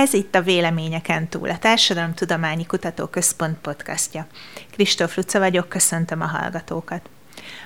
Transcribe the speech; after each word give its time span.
Ez 0.00 0.12
itt 0.12 0.34
a 0.34 0.42
Véleményeken 0.42 1.28
túl, 1.28 1.50
a 1.50 1.58
Társadalomtudományi 1.58 2.66
Kutatóközpont 2.66 3.58
podcastja. 3.58 4.26
Kristóf 4.70 5.16
Luca 5.16 5.38
vagyok, 5.38 5.68
köszöntöm 5.68 6.20
a 6.20 6.26
hallgatókat. 6.26 7.08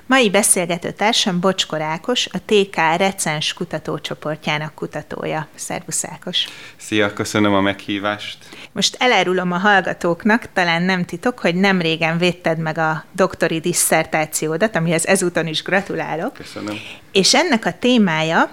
Mai 0.06 0.30
beszélgető 0.30 0.90
társam 0.90 1.40
Bocskor 1.40 1.80
Ákos, 1.80 2.26
a 2.26 2.38
TK 2.44 2.76
Recens 2.96 3.52
kutatócsoportjának 3.52 4.74
kutatója. 4.74 5.48
Szervusz 5.54 6.04
Ákos! 6.04 6.46
Szia, 6.76 7.12
köszönöm 7.12 7.54
a 7.54 7.60
meghívást! 7.60 8.38
Most 8.72 8.96
elárulom 8.98 9.52
a 9.52 9.58
hallgatóknak, 9.58 10.48
talán 10.52 10.82
nem 10.82 11.04
titok, 11.04 11.38
hogy 11.38 11.54
nem 11.54 11.80
régen 11.80 12.18
védted 12.18 12.58
meg 12.58 12.78
a 12.78 13.04
doktori 13.12 13.60
disszertációdat, 13.60 14.76
amihez 14.76 15.06
ezúton 15.06 15.46
is 15.46 15.62
gratulálok. 15.62 16.32
Köszönöm. 16.32 16.76
És 17.12 17.34
ennek 17.34 17.64
a 17.66 17.78
témája 17.78 18.50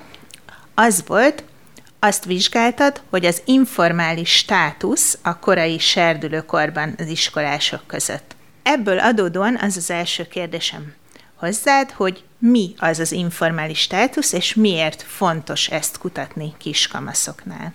az 0.73 1.03
volt, 1.07 1.43
azt 2.03 2.25
vizsgáltad, 2.25 3.01
hogy 3.09 3.25
az 3.25 3.41
informális 3.45 4.29
státusz 4.29 5.17
a 5.21 5.39
korai 5.39 5.79
serdülőkorban 5.79 6.95
az 6.97 7.07
iskolások 7.07 7.81
között. 7.87 8.35
Ebből 8.63 8.99
adódóan 8.99 9.57
az 9.61 9.77
az 9.77 9.91
első 9.91 10.27
kérdésem 10.27 10.93
hozzád, 11.35 11.91
hogy 11.91 12.23
mi 12.37 12.73
az 12.77 12.99
az 12.99 13.11
informális 13.11 13.79
státusz, 13.79 14.33
és 14.33 14.53
miért 14.53 15.01
fontos 15.01 15.67
ezt 15.69 15.97
kutatni 15.97 16.53
kiskamaszoknál. 16.57 17.73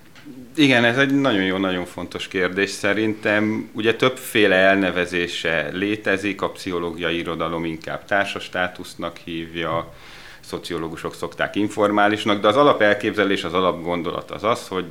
Igen, 0.54 0.84
ez 0.84 0.98
egy 0.98 1.20
nagyon 1.20 1.42
jó, 1.42 1.56
nagyon 1.56 1.84
fontos 1.84 2.28
kérdés 2.28 2.70
szerintem. 2.70 3.70
Ugye 3.72 3.94
többféle 3.94 4.56
elnevezése 4.56 5.68
létezik, 5.72 6.42
a 6.42 6.50
pszichológiai 6.50 7.18
irodalom 7.18 7.64
inkább 7.64 8.04
társas 8.04 8.44
státusznak 8.44 9.16
hívja, 9.16 9.94
szociológusok 10.46 11.14
szokták 11.14 11.56
informálisnak, 11.56 12.40
de 12.40 12.48
az 12.48 12.56
alapelképzelés, 12.56 13.44
az 13.44 13.54
alapgondolat 13.54 14.30
az 14.30 14.44
az, 14.44 14.68
hogy 14.68 14.84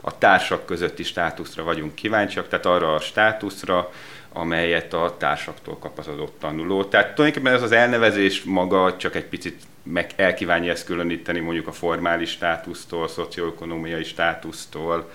a 0.00 0.18
társak 0.18 0.66
közötti 0.66 1.02
státuszra 1.02 1.64
vagyunk 1.64 1.94
kíváncsiak, 1.94 2.48
tehát 2.48 2.66
arra 2.66 2.94
a 2.94 3.00
státuszra, 3.00 3.90
amelyet 4.32 4.92
a 4.92 5.14
társaktól 5.18 5.78
kap 5.78 5.98
az 5.98 6.06
adott 6.06 6.36
tanuló. 6.40 6.84
Tehát 6.84 7.14
tulajdonképpen 7.14 7.56
ez 7.56 7.62
az 7.62 7.72
elnevezés 7.72 8.42
maga 8.42 8.96
csak 8.96 9.14
egy 9.14 9.24
picit 9.24 9.62
meg 9.82 10.10
elkívánja 10.16 10.72
ezt 10.72 10.84
különíteni 10.84 11.40
mondjuk 11.40 11.66
a 11.66 11.72
formális 11.72 12.30
státusztól, 12.30 13.08
szocioekonomiai 13.08 14.04
státusztól, 14.04 15.10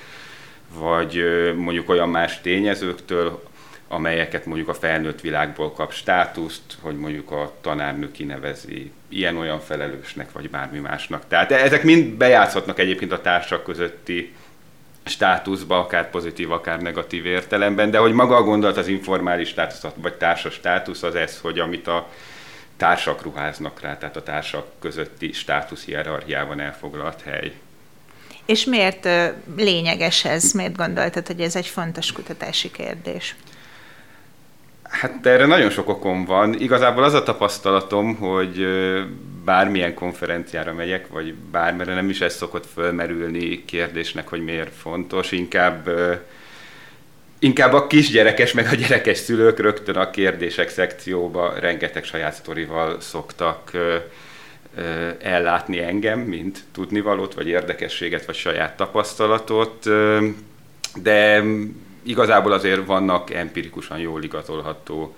vagy 0.73 1.23
mondjuk 1.55 1.89
olyan 1.89 2.09
más 2.09 2.41
tényezőktől, 2.41 3.43
amelyeket 3.87 4.45
mondjuk 4.45 4.67
a 4.67 4.73
felnőtt 4.73 5.21
világból 5.21 5.71
kap 5.71 5.91
státuszt, 5.91 6.77
hogy 6.81 6.97
mondjuk 6.97 7.31
a 7.31 7.53
tanárnő 7.61 8.11
kinevezi 8.11 8.91
ilyen-olyan 9.09 9.59
felelősnek, 9.59 10.31
vagy 10.31 10.49
bármi 10.49 10.79
másnak. 10.79 11.23
Tehát 11.27 11.51
ezek 11.51 11.83
mind 11.83 12.13
bejátszhatnak 12.13 12.79
egyébként 12.79 13.11
a 13.11 13.21
társak 13.21 13.63
közötti 13.63 14.33
státuszba, 15.05 15.79
akár 15.79 16.09
pozitív, 16.09 16.51
akár 16.51 16.81
negatív 16.81 17.25
értelemben, 17.25 17.91
de 17.91 17.97
hogy 17.97 18.13
maga 18.13 18.35
a 18.35 18.43
gondolat 18.43 18.77
az 18.77 18.87
informális 18.87 19.47
státusz, 19.47 19.91
vagy 19.95 20.13
társas 20.13 20.53
státusz 20.53 21.03
az 21.03 21.15
ez, 21.15 21.39
hogy 21.39 21.59
amit 21.59 21.87
a 21.87 22.09
társak 22.77 23.21
ruháznak 23.21 23.81
rá, 23.81 23.97
tehát 23.97 24.15
a 24.15 24.23
társak 24.23 24.67
közötti 24.79 25.31
státusz 25.31 25.85
hierarchiában 25.85 26.59
elfoglalt 26.59 27.21
hely. 27.21 27.53
És 28.45 28.65
miért 28.65 29.09
lényeges 29.55 30.25
ez? 30.25 30.51
Miért 30.51 30.75
gondoltad, 30.75 31.27
hogy 31.27 31.41
ez 31.41 31.55
egy 31.55 31.67
fontos 31.67 32.11
kutatási 32.11 32.71
kérdés? 32.71 33.35
Hát 34.89 35.25
erre 35.25 35.45
nagyon 35.45 35.69
sok 35.69 35.89
okom 35.89 36.25
van. 36.25 36.53
Igazából 36.59 37.03
az 37.03 37.13
a 37.13 37.23
tapasztalatom, 37.23 38.15
hogy 38.15 38.67
bármilyen 39.45 39.93
konferenciára 39.93 40.73
megyek, 40.73 41.07
vagy 41.07 41.33
bármire 41.33 41.93
nem 41.93 42.09
is 42.09 42.21
ez 42.21 42.35
szokott 42.35 42.65
fölmerülni 42.73 43.65
kérdésnek, 43.65 44.27
hogy 44.27 44.43
miért 44.43 44.73
fontos, 44.73 45.31
inkább 45.31 45.89
inkább 47.39 47.73
a 47.73 47.87
kisgyerekes, 47.87 48.53
meg 48.53 48.67
a 48.71 48.75
gyerekes 48.75 49.17
szülők 49.17 49.59
rögtön 49.59 49.95
a 49.95 50.09
kérdések 50.09 50.69
szekcióba 50.69 51.53
rengeteg 51.59 52.03
saját 52.03 52.33
sztorival 52.33 53.01
szoktak 53.01 53.71
ellátni 55.21 55.79
engem, 55.79 56.19
mint 56.19 56.59
tudnivalót, 56.71 57.33
vagy 57.33 57.47
érdekességet, 57.47 58.25
vagy 58.25 58.35
saját 58.35 58.75
tapasztalatot, 58.75 59.89
de 61.01 61.43
igazából 62.07 62.51
azért 62.51 62.85
vannak 62.85 63.33
empirikusan 63.33 63.99
jól 63.99 64.23
igazolható 64.23 65.15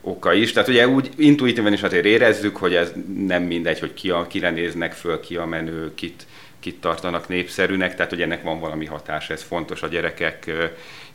oka 0.00 0.32
is. 0.32 0.52
Tehát 0.52 0.68
ugye 0.68 0.88
úgy 0.88 1.10
intuitíven 1.16 1.72
is 1.72 1.82
azért 1.82 2.04
érezzük, 2.04 2.56
hogy 2.56 2.74
ez 2.74 2.92
nem 3.26 3.42
mindegy, 3.42 3.78
hogy 3.78 3.94
ki 3.94 4.10
a, 4.10 4.26
kire 4.26 4.50
néznek 4.50 4.92
föl, 4.92 5.20
ki 5.20 5.36
a 5.36 5.46
menő, 5.46 5.94
kit, 5.94 6.26
kit 6.60 6.80
tartanak 6.80 7.28
népszerűnek, 7.28 7.94
tehát 7.94 8.10
hogy 8.10 8.22
ennek 8.22 8.42
van 8.42 8.60
valami 8.60 8.86
hatás, 8.86 9.30
ez 9.30 9.42
fontos 9.42 9.82
a 9.82 9.88
gyerekek 9.88 10.50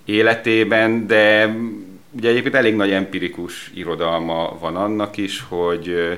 életében, 0.05 1.07
de 1.07 1.55
ugye 2.11 2.29
egyébként 2.29 2.55
elég 2.55 2.75
nagy 2.75 2.91
empirikus 2.91 3.71
irodalma 3.73 4.57
van 4.59 4.75
annak 4.75 5.17
is, 5.17 5.45
hogy 5.47 6.17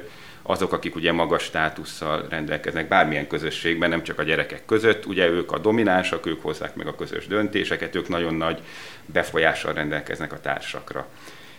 azok, 0.49 0.73
akik 0.73 0.95
ugye 0.95 1.11
magas 1.11 1.43
státusszal 1.43 2.25
rendelkeznek 2.29 2.87
bármilyen 2.87 3.27
közösségben, 3.27 3.89
nem 3.89 4.03
csak 4.03 4.19
a 4.19 4.23
gyerekek 4.23 4.65
között, 4.65 5.05
ugye 5.05 5.27
ők 5.27 5.51
a 5.51 5.57
dominánsak, 5.57 6.25
ők 6.25 6.41
hozzák 6.41 6.75
meg 6.75 6.87
a 6.87 6.95
közös 6.95 7.27
döntéseket, 7.27 7.95
ők 7.95 8.07
nagyon 8.07 8.33
nagy 8.33 8.59
befolyással 9.05 9.73
rendelkeznek 9.73 10.33
a 10.33 10.39
társakra. 10.39 11.07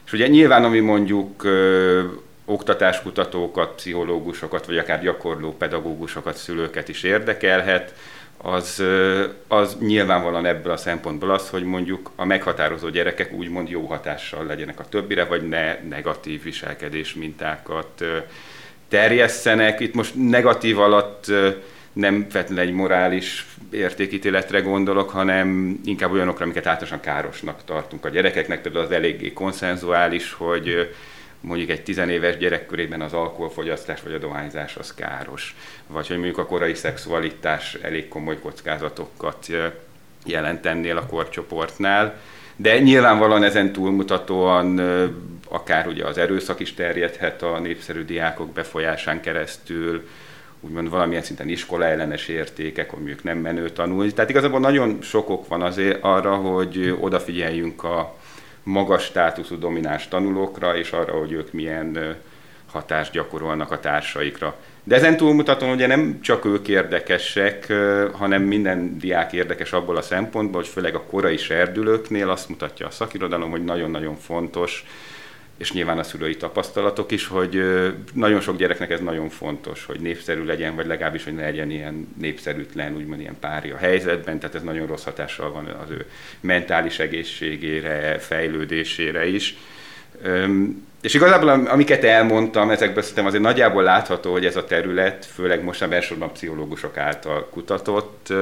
És 0.06 0.12
ugye 0.12 0.27
nyilván, 0.27 0.65
ami 0.65 0.81
mondjuk 0.81 1.45
ö, 1.45 2.03
oktatáskutatókat, 2.45 3.75
pszichológusokat, 3.75 4.67
vagy 4.67 4.78
akár 4.78 5.03
gyakorló 5.03 5.57
pedagógusokat, 5.57 6.37
szülőket 6.37 6.89
is 6.89 7.03
érdekelhet, 7.03 7.95
az, 8.43 8.83
az 9.49 9.77
nyilvánvalóan 9.81 10.47
ebből 10.47 10.72
a 10.72 10.77
szempontból 10.77 11.31
az, 11.31 11.49
hogy 11.49 11.65
mondjuk 11.65 12.11
a 12.17 12.25
meghatározó 12.25 12.89
gyerekek 12.89 13.33
úgymond 13.33 13.69
jó 13.69 13.87
hatással 13.87 14.47
legyenek 14.47 14.81
a 14.81 14.89
többire, 14.89 15.25
vagy 15.25 15.49
ne 15.49 15.78
negatív 15.89 16.43
viselkedés 16.43 17.15
mintákat 17.15 18.05
terjesszenek. 18.91 19.81
Itt 19.81 19.95
most 19.95 20.15
negatív 20.15 20.78
alatt 20.78 21.25
nem 21.93 22.27
feltétlenül 22.31 22.71
egy 22.71 22.75
morális 22.75 23.47
értékítéletre 23.71 24.61
gondolok, 24.61 25.11
hanem 25.11 25.81
inkább 25.84 26.12
olyanokra, 26.12 26.45
amiket 26.45 26.67
általában 26.67 27.01
károsnak 27.01 27.65
tartunk 27.65 28.05
a 28.05 28.09
gyerekeknek. 28.09 28.62
Például 28.62 28.84
az 28.84 28.91
eléggé 28.91 29.33
konszenzuális, 29.33 30.33
hogy 30.33 30.95
mondjuk 31.41 31.71
egy 31.71 31.83
tizenéves 31.83 32.37
gyerek 32.37 32.67
körében 32.67 33.01
az 33.01 33.12
alkoholfogyasztás 33.12 34.03
vagy 34.03 34.12
a 34.12 34.19
dohányzás 34.19 34.77
az 34.77 34.95
káros. 34.95 35.57
Vagy 35.87 36.07
hogy 36.07 36.17
mondjuk 36.17 36.39
a 36.39 36.47
korai 36.47 36.75
szexualitás 36.75 37.75
elég 37.75 38.09
komoly 38.09 38.39
kockázatokat 38.39 39.47
jelent 40.25 40.67
ennél 40.67 40.97
a 40.97 41.07
korcsoportnál. 41.07 42.21
De 42.60 42.78
nyilvánvalóan 42.78 43.43
ezen 43.43 43.72
túlmutatóan 43.72 44.81
akár 45.48 45.87
ugye 45.87 46.04
az 46.04 46.19
erőszak 46.19 46.60
is 46.60 46.75
terjedhet 46.75 47.43
a 47.43 47.59
népszerű 47.59 48.04
diákok 48.04 48.53
befolyásán 48.53 49.21
keresztül, 49.21 50.09
úgymond 50.60 50.91
valamilyen 50.91 51.22
szinten 51.22 51.48
iskola 51.48 51.84
ellenes 51.84 52.28
értékek, 52.28 52.91
ők 53.04 53.22
nem 53.22 53.38
menő 53.38 53.71
tanulni. 53.71 54.12
Tehát 54.12 54.31
igazából 54.31 54.60
nagyon 54.60 54.98
sokok 55.03 55.48
van 55.48 55.62
azért 55.62 55.98
arra, 56.00 56.34
hogy 56.34 56.97
odafigyeljünk 57.00 57.84
a 57.84 58.16
magas 58.62 59.04
státuszú 59.04 59.59
domináns 59.59 60.09
tanulókra, 60.09 60.77
és 60.77 60.91
arra, 60.91 61.12
hogy 61.12 61.32
ők 61.32 61.53
milyen 61.53 62.16
hatást 62.72 63.12
gyakorolnak 63.12 63.71
a 63.71 63.81
társaikra. 63.81 64.56
De 64.85 64.95
ezen 64.95 65.17
túlmutatóan 65.17 65.73
ugye 65.73 65.87
nem 65.87 66.21
csak 66.21 66.45
ők 66.45 66.69
érdekesek, 66.69 67.73
hanem 68.13 68.43
minden 68.43 68.99
diák 68.99 69.33
érdekes 69.33 69.73
abból 69.73 69.97
a 69.97 70.03
szempontból, 70.03 70.61
hogy 70.61 70.71
főleg 70.71 70.95
a 70.95 71.03
korai 71.03 71.37
serdülőknél 71.37 72.31
azt 72.31 72.49
mutatja 72.49 72.87
a 72.87 72.91
szakirodalom, 72.91 73.51
hogy 73.51 73.65
nagyon-nagyon 73.65 74.17
fontos, 74.17 74.85
és 75.61 75.73
nyilván 75.73 75.99
a 75.99 76.03
szülői 76.03 76.37
tapasztalatok 76.37 77.11
is, 77.11 77.27
hogy 77.27 77.63
nagyon 78.13 78.41
sok 78.41 78.57
gyereknek 78.57 78.91
ez 78.91 79.01
nagyon 79.01 79.29
fontos, 79.29 79.85
hogy 79.85 80.01
népszerű 80.01 80.45
legyen, 80.45 80.75
vagy 80.75 80.87
legalábbis, 80.87 81.25
hogy 81.25 81.35
ne 81.35 81.43
legyen 81.43 81.71
ilyen 81.71 82.15
népszerűtlen, 82.19 82.97
úgymond 82.97 83.21
ilyen 83.21 83.37
párja 83.41 83.77
helyzetben, 83.77 84.39
tehát 84.39 84.54
ez 84.54 84.63
nagyon 84.63 84.87
rossz 84.87 85.04
hatással 85.04 85.53
van 85.53 85.66
az 85.66 85.91
ő 85.91 86.07
mentális 86.41 86.99
egészségére, 86.99 88.19
fejlődésére 88.19 89.27
is. 89.27 89.57
És 91.03 91.15
igazából 91.15 91.49
amiket 91.49 92.05
elmondtam, 92.05 92.71
ezekből 92.71 93.03
szerintem 93.03 93.27
azért 93.27 93.43
nagyjából 93.43 93.83
látható, 93.83 94.33
hogy 94.33 94.47
ez 94.47 94.57
a 94.57 94.65
terület, 94.65 95.27
főleg 95.34 95.63
most 95.63 95.83
a 95.83 95.93
elsősorban 95.93 96.33
pszichológusok 96.33 96.97
által 96.97 97.49
kutatott, 97.51 98.33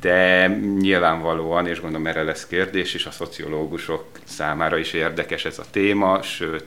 de 0.00 0.46
nyilvánvalóan, 0.78 1.66
és 1.66 1.80
gondolom 1.80 2.06
erre 2.06 2.22
lesz 2.22 2.46
kérdés 2.46 2.94
is, 2.94 3.06
a 3.06 3.10
szociológusok 3.10 4.04
számára 4.24 4.78
is 4.78 4.92
érdekes 4.92 5.44
ez 5.44 5.58
a 5.58 5.64
téma, 5.70 6.22
sőt, 6.22 6.64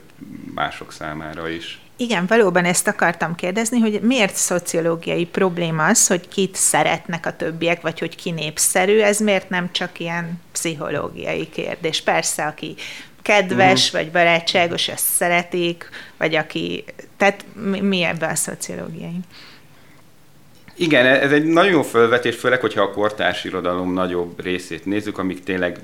mások 0.54 0.92
számára 0.92 1.50
is. 1.50 1.80
Igen, 1.98 2.26
valóban 2.28 2.66
ezt 2.66 2.88
akartam 2.88 3.36
kérdezni, 3.36 3.80
hogy 3.80 4.00
miért 4.02 4.36
szociológiai 4.36 5.26
probléma 5.26 5.86
az, 5.86 6.08
hogy 6.08 6.28
kit 6.28 6.56
szeretnek 6.56 7.26
a 7.26 7.36
többiek, 7.36 7.82
vagy 7.82 8.00
hogy 8.00 8.16
ki 8.16 8.32
népszerű, 8.32 9.00
ez 9.00 9.20
miért 9.20 9.50
nem 9.50 9.72
csak 9.72 10.00
ilyen 10.00 10.42
pszichológiai 10.52 11.50
kérdés? 11.50 12.02
Persze, 12.02 12.46
aki 12.46 12.76
kedves, 13.25 13.89
mm. 13.89 13.98
vagy 13.98 14.12
barátságos, 14.12 14.88
ezt 14.88 15.06
szeretik, 15.06 15.89
vagy 16.18 16.36
aki, 16.36 16.83
tehát 17.18 17.45
mi, 17.54 17.80
mi 17.80 18.04
ebben 18.04 18.30
a 18.30 18.36
szociológiai? 18.36 19.19
Igen, 20.75 21.06
ez 21.06 21.31
egy 21.31 21.45
nagyon 21.45 21.72
jó 21.72 21.81
felvetés, 21.81 22.36
főleg, 22.36 22.60
hogyha 22.60 22.81
a 22.81 22.92
kortárs 22.92 23.44
irodalom 23.44 23.94
nagyobb 23.94 24.44
részét 24.44 24.86
nézzük, 24.86 25.18
amik 25.18 25.44
tényleg 25.44 25.80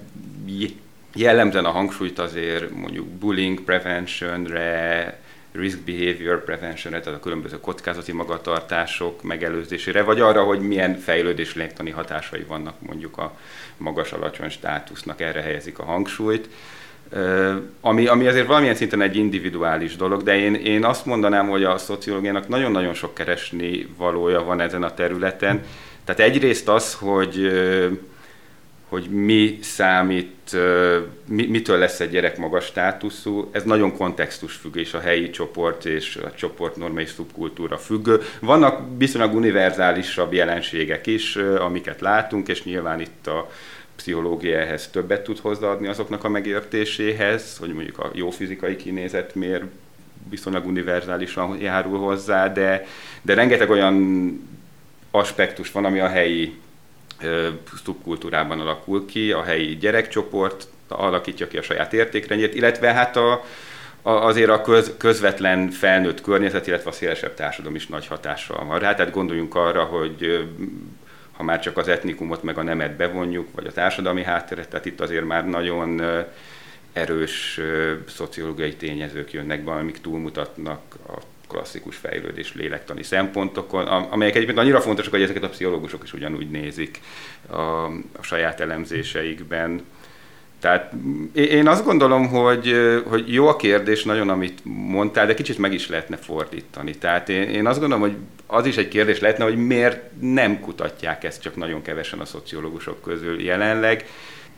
jellemzően 1.13 1.65
a 1.65 1.71
hangsúlyt 1.71 2.19
azért 2.19 2.71
mondjuk 2.71 3.07
bullying 3.07 3.61
preventionre, 3.61 5.19
risk 5.51 5.79
behavior 5.79 6.43
preventionre, 6.43 6.99
tehát 6.99 7.19
a 7.19 7.21
különböző 7.21 7.59
kockázati 7.59 8.11
magatartások 8.11 9.23
megelőzésére, 9.23 10.01
vagy 10.01 10.19
arra, 10.19 10.43
hogy 10.43 10.59
milyen 10.59 10.97
fejlődés 10.97 11.55
lélektani 11.55 11.89
hatásai 11.89 12.43
vannak 12.43 12.81
mondjuk 12.81 13.17
a 13.17 13.37
magas-alacsony 13.77 14.49
státusznak, 14.49 15.21
erre 15.21 15.41
helyezik 15.41 15.79
a 15.79 15.83
hangsúlyt. 15.83 16.49
Ami, 17.81 18.07
ami 18.07 18.27
azért 18.27 18.47
valamilyen 18.47 18.75
szinten 18.75 19.01
egy 19.01 19.15
individuális 19.15 19.95
dolog, 19.95 20.23
de 20.23 20.37
én, 20.37 20.55
én 20.55 20.85
azt 20.85 21.05
mondanám, 21.05 21.49
hogy 21.49 21.63
a 21.63 21.77
szociológiának 21.77 22.47
nagyon-nagyon 22.47 22.93
sok 22.93 23.13
keresni 23.13 23.87
valója 23.97 24.43
van 24.43 24.59
ezen 24.59 24.83
a 24.83 24.93
területen. 24.93 25.63
Tehát 26.03 26.21
egyrészt 26.21 26.69
az, 26.69 26.93
hogy 26.93 27.51
hogy 28.91 29.09
mi 29.09 29.59
számít, 29.61 30.57
mi, 31.25 31.45
mitől 31.45 31.77
lesz 31.77 31.99
egy 31.99 32.09
gyerek 32.09 32.37
magas 32.37 32.65
státuszú, 32.65 33.49
ez 33.51 33.63
nagyon 33.63 33.97
kontextus 33.97 34.53
függ, 34.55 34.75
és 34.75 34.93
a 34.93 34.99
helyi 34.99 35.29
csoport 35.29 35.85
és 35.85 36.15
a 36.15 36.31
csoportnorma 36.35 36.99
és 36.99 37.09
szubkultúra 37.09 37.77
függő. 37.77 38.21
Vannak 38.39 38.79
viszonylag 38.97 39.33
univerzálisabb 39.33 40.33
jelenségek 40.33 41.07
is, 41.07 41.35
amiket 41.35 42.01
látunk, 42.01 42.47
és 42.47 42.63
nyilván 42.63 42.99
itt 42.99 43.27
a 43.27 43.49
pszichológia 44.01 44.57
ehhez 44.57 44.87
többet 44.87 45.23
tud 45.23 45.39
hozzáadni 45.39 45.87
azoknak 45.87 46.23
a 46.23 46.29
megértéséhez, 46.29 47.57
hogy 47.57 47.73
mondjuk 47.73 47.99
a 47.99 48.11
jó 48.13 48.29
fizikai 48.29 48.75
kinézet 48.75 49.35
miért 49.35 49.63
viszonylag 50.29 50.65
univerzálisan 50.65 51.57
járul 51.61 51.99
hozzá, 51.99 52.47
de, 52.47 52.85
de 53.21 53.33
rengeteg 53.33 53.69
olyan 53.69 54.49
aspektus 55.11 55.71
van, 55.71 55.85
ami 55.85 55.99
a 55.99 56.07
helyi 56.07 56.59
szubkultúrában 57.83 58.59
alakul 58.59 59.05
ki, 59.05 59.31
a 59.31 59.43
helyi 59.43 59.75
gyerekcsoport 59.75 60.67
alakítja 60.87 61.47
ki 61.47 61.57
a 61.57 61.61
saját 61.61 61.93
értékrendjét, 61.93 62.55
illetve 62.55 62.93
hát 62.93 63.15
a, 63.15 63.43
a, 64.01 64.09
azért 64.09 64.49
a 64.49 64.61
köz, 64.61 64.93
közvetlen 64.97 65.69
felnőtt 65.69 66.21
környezet, 66.21 66.67
illetve 66.67 66.89
a 66.89 66.93
szélesebb 66.93 67.33
társadalom 67.33 67.75
is 67.75 67.87
nagy 67.87 68.07
hatással 68.07 68.65
van 68.65 68.79
rá. 68.79 68.95
Tehát 68.95 69.11
gondoljunk 69.11 69.55
arra, 69.55 69.83
hogy 69.83 70.47
ha 71.41 71.47
már 71.47 71.59
csak 71.59 71.77
az 71.77 71.87
etnikumot 71.87 72.43
meg 72.43 72.57
a 72.57 72.63
nemet 72.63 72.95
bevonjuk, 72.95 73.47
vagy 73.51 73.65
a 73.65 73.71
társadalmi 73.71 74.23
hátteret, 74.23 74.69
tehát 74.69 74.85
itt 74.85 75.01
azért 75.01 75.25
már 75.25 75.47
nagyon 75.47 76.01
erős 76.93 77.59
szociológiai 78.07 78.75
tényezők 78.75 79.33
jönnek 79.33 79.63
be, 79.63 79.71
amik 79.71 80.01
túlmutatnak 80.01 80.81
a 81.07 81.17
klasszikus 81.47 81.95
fejlődés 81.95 82.53
lélektani 82.55 83.03
szempontokon, 83.03 83.85
amelyek 83.85 84.35
egyébként 84.35 84.57
annyira 84.57 84.81
fontosak, 84.81 85.11
hogy 85.11 85.21
ezeket 85.21 85.43
a 85.43 85.49
pszichológusok 85.49 86.03
is 86.03 86.13
ugyanúgy 86.13 86.49
nézik 86.49 86.99
a, 87.47 87.61
a 87.93 88.21
saját 88.21 88.59
elemzéseikben. 88.59 89.85
Tehát 90.61 90.91
én 91.33 91.67
azt 91.67 91.85
gondolom, 91.85 92.27
hogy, 92.27 92.75
hogy 93.05 93.33
jó 93.33 93.47
a 93.47 93.55
kérdés 93.55 94.03
nagyon, 94.03 94.29
amit 94.29 94.59
mondtál, 94.63 95.25
de 95.25 95.33
kicsit 95.33 95.57
meg 95.57 95.73
is 95.73 95.89
lehetne 95.89 96.17
fordítani. 96.17 96.97
Tehát 96.97 97.29
én, 97.29 97.49
én 97.49 97.67
azt 97.67 97.79
gondolom, 97.79 98.03
hogy 98.03 98.17
az 98.47 98.65
is 98.65 98.77
egy 98.77 98.87
kérdés 98.87 99.19
lehetne, 99.19 99.43
hogy 99.43 99.65
miért 99.65 99.99
nem 100.19 100.59
kutatják 100.59 101.23
ezt 101.23 101.41
csak 101.41 101.55
nagyon 101.55 101.81
kevesen 101.81 102.19
a 102.19 102.25
szociológusok 102.25 103.01
közül 103.01 103.41
jelenleg 103.41 104.05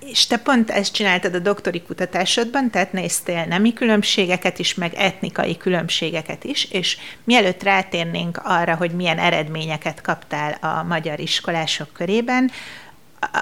és 0.05 0.27
te 0.27 0.37
pont 0.37 0.69
ezt 0.69 0.93
csináltad 0.93 1.33
a 1.35 1.39
doktori 1.39 1.81
kutatásodban, 1.81 2.69
tehát 2.69 2.93
néztél 2.93 3.45
nemi 3.45 3.73
különbségeket 3.73 4.59
is, 4.59 4.73
meg 4.73 4.93
etnikai 4.93 5.57
különbségeket 5.57 6.43
is, 6.43 6.67
és 6.71 6.97
mielőtt 7.23 7.63
rátérnénk 7.63 8.39
arra, 8.43 8.75
hogy 8.75 8.91
milyen 8.91 9.19
eredményeket 9.19 10.01
kaptál 10.01 10.57
a 10.61 10.83
magyar 10.83 11.19
iskolások 11.19 11.93
körében, 11.93 12.51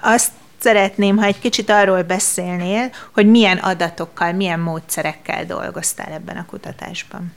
azt 0.02 0.32
szeretném, 0.62 1.18
ha 1.18 1.26
egy 1.26 1.40
kicsit 1.40 1.70
arról 1.70 2.04
beszélnél, 2.04 2.92
hogy 3.12 3.30
milyen 3.30 3.58
adatokkal, 3.58 4.32
milyen 4.32 4.60
módszerekkel 4.60 5.46
dolgoztál 5.46 6.12
ebben 6.12 6.38
a 6.38 6.46
kutatásban. 6.46 7.34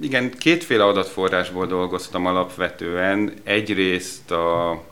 Igen, 0.00 0.30
kétféle 0.30 0.84
adatforrásból 0.84 1.66
dolgoztam 1.66 2.26
alapvetően. 2.26 3.32
Egyrészt 3.44 4.30
a 4.30 4.82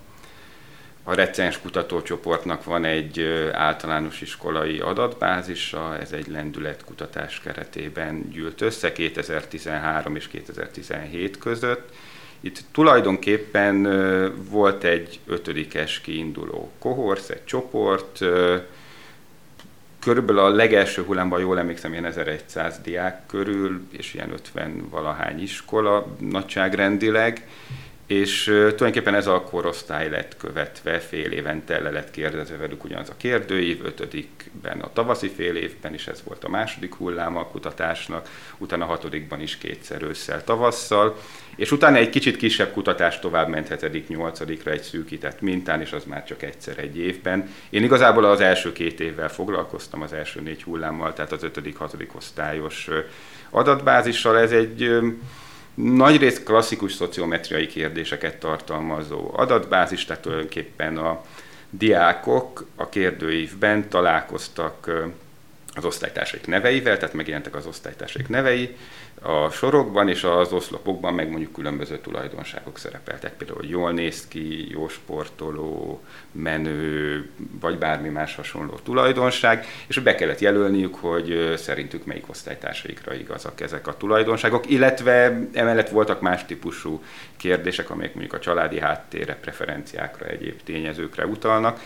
a 1.09 1.15
recens 1.15 1.61
kutatócsoportnak 1.61 2.65
van 2.65 2.85
egy 2.85 3.21
általános 3.53 4.21
iskolai 4.21 4.79
adatbázisa, 4.79 5.99
ez 5.99 6.13
egy 6.13 6.27
lendületkutatás 6.27 7.41
keretében 7.41 8.29
gyűlt 8.31 8.61
össze 8.61 8.93
2013 8.93 10.17
és 10.17 10.29
2017 10.29 11.39
között. 11.39 11.95
Itt 12.41 12.61
tulajdonképpen 12.73 13.83
volt 14.51 14.85
egy 14.85 15.21
ötödikes 15.27 16.01
kiinduló 16.01 16.71
kohorsz, 16.79 17.29
egy 17.29 17.45
csoport, 17.45 18.19
körülbelül 20.01 20.41
a 20.41 20.49
legelső 20.49 21.03
hullámban, 21.03 21.41
jól 21.41 21.59
emlékszem, 21.59 21.93
ilyen 21.93 22.05
1100 22.05 22.81
diák 22.83 23.27
körül, 23.27 23.81
és 23.91 24.15
ilyen 24.15 24.33
50 24.33 24.89
valahány 24.91 25.43
iskola 25.43 26.07
nagyságrendileg, 26.19 27.49
és 28.09 28.45
tulajdonképpen 28.45 29.15
ez 29.15 29.27
a 29.27 29.43
korosztály 29.43 30.11
lett 30.11 30.37
követve, 30.37 30.99
fél 30.99 31.33
évente 31.33 31.81
le 31.81 31.91
lett 31.91 32.11
kérdezve 32.11 32.57
velük 32.57 32.85
ugyanaz 32.85 33.11
a 33.11 33.17
kérdőív, 33.17 33.85
ötödikben 33.85 34.81
a 34.81 34.93
tavaszi 34.93 35.29
fél 35.29 35.57
évben 35.57 35.95
is 35.95 36.07
ez 36.07 36.23
volt 36.25 36.45
a 36.45 36.49
második 36.49 36.95
hullám 36.95 37.37
a 37.37 37.47
kutatásnak, 37.47 38.29
utána 38.59 38.85
a 38.85 38.89
hatodikban 38.89 39.41
is 39.41 39.59
kétszer 39.59 40.03
ősszel, 40.03 40.45
tavasszal, 40.45 41.17
és 41.57 41.73
utána 41.73 41.97
egy 41.97 42.11
kicsit 42.11 42.37
kisebb 42.37 42.73
kutatás 42.73 43.19
tovább 43.19 43.49
ment 43.49 43.69
hetedik, 43.69 44.09
nyolcadikra 44.09 44.71
egy 44.71 44.83
szűkített 44.83 45.41
mintán, 45.41 45.81
és 45.81 45.93
az 45.93 46.05
már 46.05 46.25
csak 46.25 46.43
egyszer 46.43 46.79
egy 46.79 46.99
évben. 46.99 47.49
Én 47.71 47.83
igazából 47.83 48.25
az 48.25 48.41
első 48.41 48.73
két 48.73 49.01
évvel 49.01 49.31
foglalkoztam, 49.31 50.03
az 50.03 50.13
első 50.13 50.41
négy 50.41 50.63
hullámmal, 50.63 51.13
tehát 51.13 51.33
az 51.33 51.43
ötödik, 51.43 51.77
hatodik 51.77 52.15
osztályos 52.15 52.89
adatbázissal. 53.51 54.39
Ez 54.39 54.53
egy 54.53 54.91
nagyrészt 55.83 56.43
klasszikus 56.43 56.93
szociometriai 56.93 57.67
kérdéseket 57.67 58.37
tartalmazó 58.37 59.31
adatbázis, 59.33 60.05
tehát 60.05 60.23
tulajdonképpen 60.23 60.97
a 60.97 61.21
diákok 61.71 62.67
a 62.77 62.89
kérdőívben 62.89 63.89
találkoztak 63.89 64.91
az 65.79 65.85
osztálytársaik 65.85 66.47
neveivel, 66.47 66.97
tehát 66.97 67.15
megjelentek 67.15 67.55
az 67.55 67.67
osztálytársaik 67.67 68.29
nevei, 68.29 68.77
a 69.23 69.51
sorokban 69.51 70.09
és 70.09 70.25
az 70.25 70.53
oszlopokban 70.53 71.15
meg 71.15 71.31
mondjuk 71.31 71.53
különböző 71.53 71.99
tulajdonságok 71.99 72.79
szerepeltek, 72.79 73.33
például 73.33 73.65
jól 73.67 73.93
néz 73.93 74.29
ki, 74.29 74.71
jó 74.71 74.89
sportoló, 74.89 76.03
menő, 76.33 77.29
vagy 77.61 77.79
bármi 77.79 78.09
más 78.09 78.35
hasonló 78.35 78.79
tulajdonság, 78.83 79.67
és 79.87 79.99
be 79.99 80.15
kellett 80.15 80.39
jelölniük, 80.39 80.95
hogy 80.95 81.55
szerintük 81.57 82.05
melyik 82.05 82.29
osztálytársaikra 82.29 83.15
igazak 83.15 83.61
ezek 83.61 83.87
a 83.87 83.97
tulajdonságok, 83.97 84.71
illetve 84.71 85.41
emellett 85.53 85.89
voltak 85.89 86.21
más 86.21 86.45
típusú 86.45 87.03
kérdések, 87.37 87.91
amelyek 87.91 88.15
mondjuk 88.15 88.35
a 88.35 88.41
családi 88.41 88.79
háttérre, 88.81 89.37
preferenciákra, 89.37 90.27
egyéb 90.27 90.63
tényezőkre 90.63 91.27
utalnak, 91.27 91.81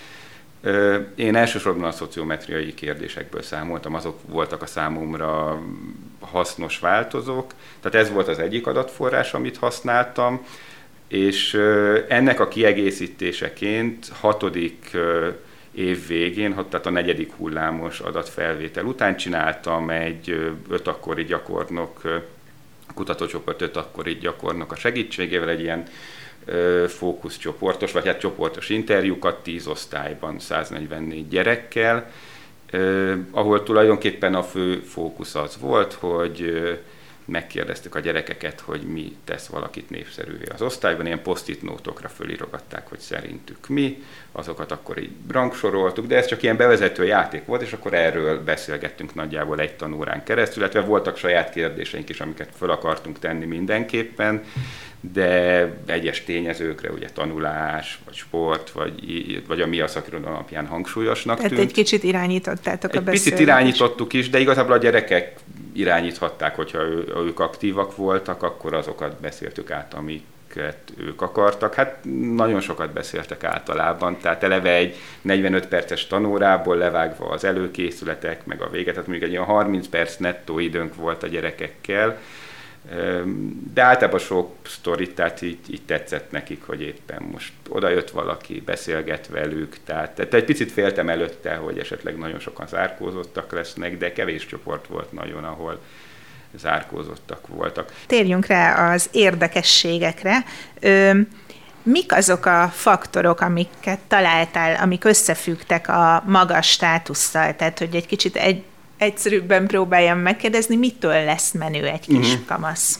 én 1.14 1.35
elsősorban 1.35 1.85
a 1.85 1.92
szociometriai 1.92 2.75
kérdésekből 2.75 3.42
számoltam, 3.42 3.95
azok 3.95 4.19
voltak 4.26 4.62
a 4.62 4.66
számomra 4.66 5.62
hasznos 6.21 6.78
változók. 6.78 7.52
Tehát 7.81 8.07
ez 8.07 8.12
volt 8.12 8.28
az 8.28 8.38
egyik 8.38 8.66
adatforrás, 8.66 9.35
amit 9.35 9.57
használtam, 9.57 10.47
és 11.09 11.54
ennek 12.09 12.40
a 12.40 12.49
kiegészítéseként 12.49 14.09
hatodik 14.21 14.97
év 15.73 16.07
végén, 16.07 16.54
tehát 16.54 16.87
a 16.87 16.90
negyedik 16.90 17.33
hullámos 17.33 18.00
adatfelvétel 18.00 18.85
után 18.85 19.16
csináltam 19.16 19.90
egy 19.90 20.54
öt 20.69 20.88
akkori 20.88 21.25
gyakornok, 21.25 22.23
kutatócsoport 22.95 23.62
öt 23.62 23.76
akkori 23.76 24.14
gyakornok 24.14 24.73
a 24.73 24.76
segítségével 24.76 25.49
egy 25.49 25.61
ilyen 25.61 25.85
fókuszcsoportos, 26.88 27.92
vagy 27.92 28.06
hát 28.06 28.18
csoportos 28.18 28.68
interjúkat 28.68 29.42
10 29.42 29.66
osztályban 29.66 30.38
144 30.38 31.28
gyerekkel, 31.28 32.11
ahol 33.30 33.62
tulajdonképpen 33.62 34.34
a 34.34 34.42
fő 34.42 34.78
fókusz 34.78 35.34
az 35.34 35.58
volt, 35.61 35.92
hogy 35.92 36.62
megkérdeztük 37.25 37.94
a 37.94 38.00
gyerekeket, 38.00 38.61
hogy 38.61 38.80
mi 38.80 39.16
tesz 39.25 39.46
valakit 39.46 39.90
népszerűvé 39.90 40.44
az 40.54 40.62
osztályban, 40.62 41.06
ilyen 41.06 41.22
posztit 41.22 41.62
nótokra 41.62 42.08
fölirogatták, 42.08 42.88
hogy 42.88 42.99
szerintük 42.99 43.68
mi, 43.68 44.02
azokat 44.32 44.72
akkor 44.72 44.99
így 44.99 45.11
rangsoroltuk, 45.28 46.06
de 46.06 46.16
ez 46.16 46.26
csak 46.26 46.42
ilyen 46.42 46.56
bevezető 46.56 47.04
játék 47.04 47.44
volt, 47.44 47.62
és 47.62 47.72
akkor 47.72 47.94
erről 47.94 48.44
beszélgettünk 48.44 49.14
nagyjából 49.14 49.61
egy 49.61 49.75
tanórán 49.76 50.25
keresztül, 50.25 50.62
illetve 50.62 50.80
voltak 50.80 51.16
saját 51.16 51.50
kérdéseink 51.50 52.08
is, 52.08 52.20
amiket 52.20 52.49
föl 52.56 52.70
akartunk 52.70 53.18
tenni 53.18 53.44
mindenképpen, 53.44 54.44
de 55.12 55.68
egyes 55.87 56.25
tényezőkre, 56.25 56.90
ugye 56.90 57.09
tanulás, 57.12 57.99
vagy 58.04 58.14
sport, 58.14 58.71
vagy, 58.71 59.42
vagy 59.47 59.61
a 59.61 59.66
mi 59.66 59.80
a 59.80 59.87
szakirodalom 59.87 60.35
alapján 60.35 60.66
hangsúlyosnak 60.66 61.37
Tehát 61.37 61.50
tűnt. 61.50 61.62
egy 61.62 61.73
kicsit 61.73 62.02
irányítottátok 62.02 62.90
egy 62.90 62.97
a 62.97 63.02
Picit 63.02 63.38
irányítottuk 63.38 64.12
is, 64.12 64.30
de 64.30 64.38
igazából 64.38 64.73
a 64.73 64.78
gyerekek 64.78 65.38
irányíthatták, 65.73 66.56
hogyha 66.56 66.82
ő, 66.82 67.12
ők 67.16 67.40
aktívak 67.40 67.97
voltak, 67.97 68.42
akkor 68.42 68.75
azokat 68.75 69.21
beszéltük 69.21 69.71
át, 69.71 69.94
amik 69.94 70.23
amiket 70.52 70.92
ők 70.97 71.23
akartak. 71.23 71.75
Hát 71.75 71.99
nagyon 72.35 72.61
sokat 72.61 72.92
beszéltek 72.92 73.44
általában, 73.44 74.18
tehát 74.21 74.42
eleve 74.42 74.75
egy 74.75 74.97
45 75.21 75.66
perces 75.66 76.06
tanórából 76.06 76.76
levágva 76.76 77.28
az 77.28 77.44
előkészületek, 77.44 78.47
meg 78.47 78.61
a 78.62 78.71
véget, 78.71 78.94
tehát 78.94 79.09
mondjuk 79.09 79.28
egy 79.28 79.35
ilyen 79.35 79.44
30 79.44 79.87
perc 79.87 80.16
nettó 80.16 80.59
időnk 80.59 80.94
volt 80.94 81.23
a 81.23 81.26
gyerekekkel, 81.26 82.18
de 83.74 83.82
általában 83.82 84.20
sok 84.20 84.54
sztorit, 84.66 85.14
tehát 85.14 85.42
így, 85.42 85.58
így 85.70 85.82
tetszett 85.82 86.30
nekik, 86.30 86.62
hogy 86.66 86.80
éppen 86.80 87.22
most 87.22 87.52
oda 87.68 87.88
jött 87.88 88.10
valaki, 88.10 88.60
beszélget 88.60 89.28
velük, 89.28 89.76
tehát, 89.84 90.10
tehát 90.10 90.34
egy 90.34 90.44
picit 90.44 90.72
féltem 90.72 91.08
előtte, 91.08 91.54
hogy 91.54 91.78
esetleg 91.78 92.18
nagyon 92.18 92.38
sokan 92.38 92.66
zárkózottak 92.66 93.52
lesznek, 93.52 93.98
de 93.98 94.12
kevés 94.12 94.46
csoport 94.46 94.86
volt 94.86 95.12
nagyon, 95.12 95.44
ahol 95.44 95.80
zárkózottak 96.56 97.46
voltak. 97.46 97.92
Térjünk 98.06 98.46
rá 98.46 98.92
az 98.92 99.08
érdekességekre. 99.12 100.44
Ö, 100.80 101.20
mik 101.82 102.12
azok 102.12 102.46
a 102.46 102.68
faktorok, 102.72 103.40
amiket 103.40 103.98
találtál, 104.08 104.74
amik 104.74 105.04
összefüggtek 105.04 105.88
a 105.88 106.22
magas 106.26 106.70
státusszal? 106.70 107.56
Tehát, 107.56 107.78
hogy 107.78 107.94
egy 107.94 108.06
kicsit 108.06 108.36
egy, 108.36 108.62
egyszerűbben 109.02 109.66
próbáljam 109.66 110.18
megkérdezni, 110.18 110.76
mitől 110.76 111.25
lesz 111.25 111.52
menő 111.52 111.87
egy 111.87 112.06
kis 112.06 112.32
uh-huh. 112.32 112.47
kamasz? 112.47 112.99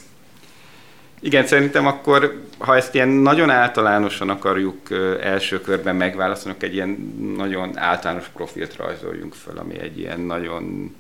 Igen, 1.21 1.47
szerintem 1.47 1.87
akkor, 1.87 2.43
ha 2.59 2.77
ezt 2.77 2.95
ilyen 2.95 3.09
nagyon 3.09 3.51
általánosan 3.51 4.31
akarjuk 4.31 4.91
első 5.21 5.61
körben 5.61 5.97
megválaszolni, 5.97 6.59
egy 6.61 6.75
ilyen 6.75 6.89
nagyon 7.37 7.79
általános 7.79 8.27
profilt 8.27 8.77
rajzoljunk 8.77 9.35
fel, 9.35 9.57
ami 9.57 9.79
egy 9.79 9.99
ilyen 9.99 10.21
nagyon 10.21 10.95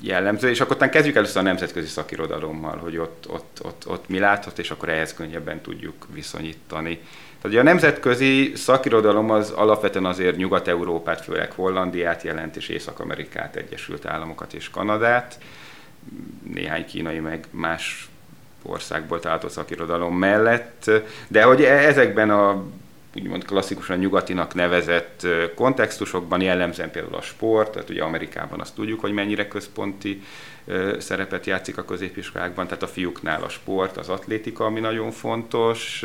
jellemző, 0.00 0.48
és 0.48 0.60
akkor 0.60 0.88
kezdjük 0.88 1.16
először 1.16 1.36
a 1.36 1.44
nemzetközi 1.44 1.86
szakirodalommal, 1.86 2.76
hogy 2.76 2.96
ott, 2.96 3.26
ott, 3.28 3.58
ott, 3.62 3.88
ott 3.88 4.08
mi 4.08 4.18
láthat, 4.18 4.58
és 4.58 4.70
akkor 4.70 4.88
ehhez 4.88 5.14
könnyebben 5.14 5.60
tudjuk 5.60 6.06
viszonyítani. 6.12 7.00
Tehát 7.40 7.56
a 7.56 7.62
nemzetközi 7.62 8.52
szakirodalom 8.54 9.30
az 9.30 9.50
alapvetően 9.50 10.04
azért 10.04 10.36
Nyugat-Európát, 10.36 11.20
főleg 11.20 11.52
Hollandiát 11.52 12.22
jelent, 12.22 12.56
és 12.56 12.68
Észak-Amerikát, 12.68 13.56
Egyesült 13.56 14.06
Államokat 14.06 14.52
és 14.52 14.70
Kanadát, 14.70 15.38
néhány 16.52 16.86
kínai 16.86 17.18
meg 17.18 17.44
más 17.50 18.08
országból 18.62 19.20
található 19.20 19.48
szakirodalom 19.48 20.16
mellett, 20.16 20.90
de 21.28 21.42
hogy 21.42 21.62
e- 21.62 21.86
ezekben 21.86 22.30
a 22.30 22.64
úgymond 23.16 23.44
klasszikusan 23.44 23.98
nyugatinak 23.98 24.54
nevezett 24.54 25.26
kontextusokban 25.54 26.40
jellemzően 26.40 26.90
például 26.90 27.14
a 27.14 27.22
sport, 27.22 27.72
tehát 27.72 27.90
ugye 27.90 28.02
Amerikában 28.02 28.60
azt 28.60 28.74
tudjuk, 28.74 29.00
hogy 29.00 29.12
mennyire 29.12 29.48
központi 29.48 30.22
szerepet 30.98 31.46
játszik 31.46 31.78
a 31.78 31.84
középiskolákban, 31.84 32.66
tehát 32.66 32.82
a 32.82 32.86
fiúknál 32.86 33.42
a 33.42 33.48
sport, 33.48 33.96
az 33.96 34.08
atlétika, 34.08 34.64
ami 34.64 34.80
nagyon 34.80 35.10
fontos, 35.10 36.04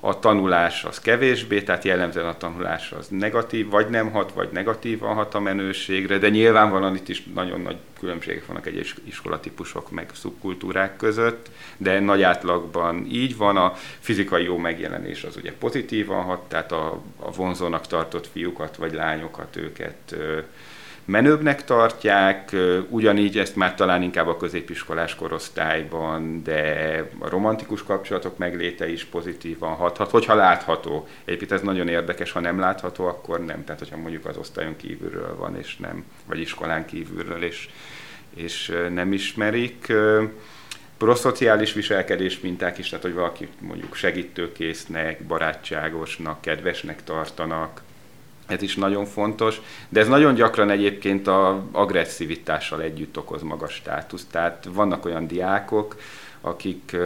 a 0.00 0.18
tanulás 0.18 0.84
az 0.84 1.00
kevésbé, 1.00 1.62
tehát 1.62 1.84
jellemzően 1.84 2.26
a 2.26 2.36
tanulás 2.36 2.92
az 2.92 3.08
negatív, 3.08 3.70
vagy 3.70 3.88
nem 3.88 4.10
hat, 4.10 4.32
vagy 4.32 4.48
negatívan 4.52 5.14
hat 5.14 5.34
a 5.34 5.40
menőségre, 5.40 6.18
de 6.18 6.28
nyilvánvalóan 6.28 6.94
itt 6.94 7.08
is 7.08 7.22
nagyon 7.34 7.60
nagy 7.60 7.76
különbségek 7.98 8.46
vannak 8.46 8.66
egyes 8.66 8.94
iskolatípusok 9.04 9.90
meg 9.90 10.10
szubkultúrák 10.14 10.96
között, 10.96 11.50
de 11.76 12.00
nagy 12.00 12.22
átlagban 12.22 13.06
így 13.10 13.36
van, 13.36 13.56
a 13.56 13.72
fizikai 13.98 14.44
jó 14.44 14.56
megjelenés 14.56 15.24
az 15.24 15.36
ugye 15.36 15.52
pozitívan 15.52 16.22
hat, 16.22 16.48
tehát 16.48 16.72
a, 16.72 17.02
a 17.16 17.30
vonzónak 17.30 17.86
tartott 17.86 18.26
fiúkat 18.26 18.76
vagy 18.76 18.92
lányokat 18.92 19.56
őket 19.56 20.16
menőbbnek 21.10 21.64
tartják, 21.64 22.56
ugyanígy 22.88 23.38
ezt 23.38 23.56
már 23.56 23.74
talán 23.74 24.02
inkább 24.02 24.26
a 24.26 24.36
középiskolás 24.36 25.14
korosztályban, 25.14 26.42
de 26.42 27.10
a 27.18 27.28
romantikus 27.28 27.82
kapcsolatok 27.82 28.38
megléte 28.38 28.90
is 28.90 29.04
pozitívan 29.04 29.74
hathat, 29.74 30.10
hogyha 30.10 30.34
látható. 30.34 31.08
Egyébként 31.24 31.52
ez 31.52 31.60
nagyon 31.60 31.88
érdekes, 31.88 32.32
ha 32.32 32.40
nem 32.40 32.58
látható, 32.58 33.06
akkor 33.06 33.44
nem. 33.44 33.64
Tehát, 33.64 33.80
hogyha 33.80 33.96
mondjuk 33.96 34.26
az 34.26 34.36
osztályon 34.36 34.76
kívülről 34.76 35.36
van, 35.36 35.56
és 35.56 35.76
nem, 35.76 36.04
vagy 36.26 36.40
iskolán 36.40 36.84
kívülről, 36.84 37.42
és, 37.42 37.68
és 38.34 38.72
nem 38.94 39.12
ismerik. 39.12 39.92
Proszociális 40.96 41.72
viselkedés 41.72 42.40
minták 42.40 42.78
is, 42.78 42.88
tehát 42.88 43.04
hogy 43.04 43.14
valaki 43.14 43.48
mondjuk 43.60 43.94
segítőkésznek, 43.94 45.22
barátságosnak, 45.22 46.40
kedvesnek 46.40 47.04
tartanak, 47.04 47.82
ez 48.50 48.62
is 48.62 48.74
nagyon 48.74 49.04
fontos, 49.04 49.60
de 49.88 50.00
ez 50.00 50.08
nagyon 50.08 50.34
gyakran 50.34 50.70
egyébként 50.70 51.26
a 51.26 51.64
agresszivitással 51.72 52.82
együtt 52.82 53.18
okoz 53.18 53.42
magas 53.42 53.74
státusz. 53.74 54.26
Tehát 54.30 54.68
vannak 54.72 55.04
olyan 55.04 55.26
diákok, 55.26 55.96
akik 56.40 56.96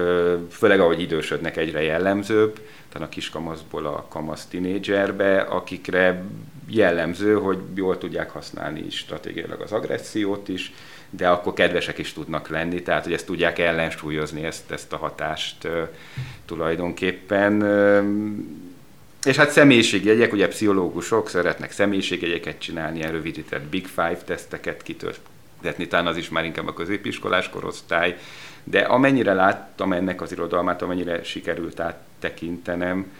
főleg 0.51 0.81
ahogy 0.81 1.01
idősödnek 1.01 1.57
egyre 1.57 1.83
jellemzőbb, 1.83 2.61
tehát 2.93 3.09
a 3.09 3.11
kiskamaszból 3.13 3.87
a 3.87 4.07
kamasz 4.09 4.47
tinédzserbe, 4.47 5.41
akikre 5.41 6.25
jellemző, 6.69 7.35
hogy 7.35 7.59
jól 7.75 7.99
tudják 7.99 8.31
használni 8.31 8.91
stratégiailag 8.91 9.61
az 9.61 9.73
agressziót 9.73 10.49
is, 10.49 10.73
de 11.11 11.29
akkor 11.29 11.53
kedvesek 11.53 11.99
is 11.99 12.13
tudnak 12.13 12.49
lenni, 12.49 12.83
tehát 12.83 13.05
hogy 13.05 13.13
ezt 13.13 13.27
tudják 13.27 13.59
ellensúlyozni, 13.59 14.45
ezt, 14.45 14.71
ezt 14.71 14.93
a 14.93 14.97
hatást 14.97 15.69
tulajdonképpen 16.45 17.63
és 19.25 19.37
hát 19.37 19.51
személyiségjegyek, 19.51 20.33
ugye 20.33 20.49
pszichológusok 20.49 21.29
szeretnek 21.29 21.73
személyiségjegyeket 21.73 22.59
csinálni, 22.59 22.99
ilyen 22.99 23.13
rövidített 23.13 23.63
Big 23.63 23.87
Five 23.87 24.17
teszteket 24.25 24.83
kitöltetni, 24.83 25.87
talán 25.89 26.07
az 26.07 26.17
is 26.17 26.29
már 26.29 26.45
inkább 26.45 26.67
a 26.67 26.75
középiskolás 26.75 27.49
korosztály, 27.49 28.17
de 28.65 28.81
amennyire 28.81 29.33
láttam 29.33 29.93
ennek 29.93 30.21
az 30.21 30.33
irodalmát, 30.33 30.83
amennyire 30.83 31.23
sikerült 31.23 31.81
áttekintenem, 31.81 33.13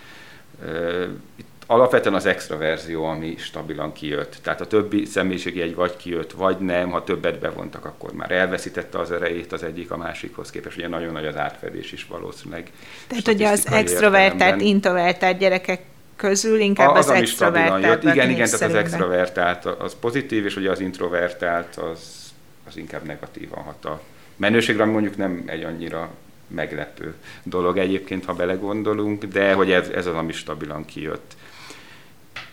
itt 1.37 1.55
alapvetően 1.67 2.15
az 2.15 2.27
extra 2.27 2.59
verzió, 2.59 3.05
ami 3.05 3.35
stabilan 3.39 3.93
kijött. 3.93 4.39
Tehát 4.43 4.61
a 4.61 4.67
többi 4.67 5.05
személyiségjegy 5.05 5.75
vagy 5.75 5.97
kijött, 5.97 6.33
vagy 6.33 6.59
nem, 6.59 6.91
ha 6.91 7.05
többet 7.05 7.39
bevontak, 7.39 7.85
akkor 7.85 8.13
már 8.13 8.31
elveszítette 8.31 8.99
az 8.99 9.13
erejét 9.13 9.53
az 9.53 9.63
egyik 9.63 9.91
a 9.91 9.97
másikhoz 9.97 10.51
képest. 10.51 10.77
Ugye 10.77 10.89
nagyon 10.89 11.13
nagy 11.13 11.27
az 11.27 11.37
átfedés 11.37 11.93
is 11.93 12.07
valószínűleg. 12.07 12.71
Tehát 13.07 13.29
ugye 13.29 13.49
az 13.49 13.67
extrovertált, 13.71 14.61
introvertált 14.61 15.39
gyerekek 15.39 15.81
közül 16.17 16.61
inkább 16.61 16.95
az, 16.95 17.09
az 17.09 17.17
extrovertált. 17.17 18.03
Igen, 18.03 18.31
igen, 18.31 18.51
tehát 18.51 18.63
az 18.63 18.75
extrovertált 18.75 19.65
az 19.65 19.97
pozitív, 20.01 20.45
és 20.45 20.57
ugye 20.57 20.71
az 20.71 20.81
introvertált 20.81 21.77
az, 21.77 22.33
az 22.69 22.77
inkább 22.77 23.03
negatívan 23.03 23.63
hat 23.63 23.85
a 23.85 24.01
menőségre, 24.37 24.85
mondjuk 24.85 25.17
nem 25.17 25.43
egy 25.47 25.63
annyira 25.63 26.11
meglepő 26.47 27.15
dolog 27.43 27.79
egyébként, 27.79 28.25
ha 28.25 28.33
belegondolunk, 28.33 29.25
de 29.25 29.53
hogy 29.53 29.71
ez, 29.71 29.89
ez 29.89 30.07
az, 30.07 30.15
ami 30.15 30.33
stabilan 30.33 30.85
kijött. 30.85 31.37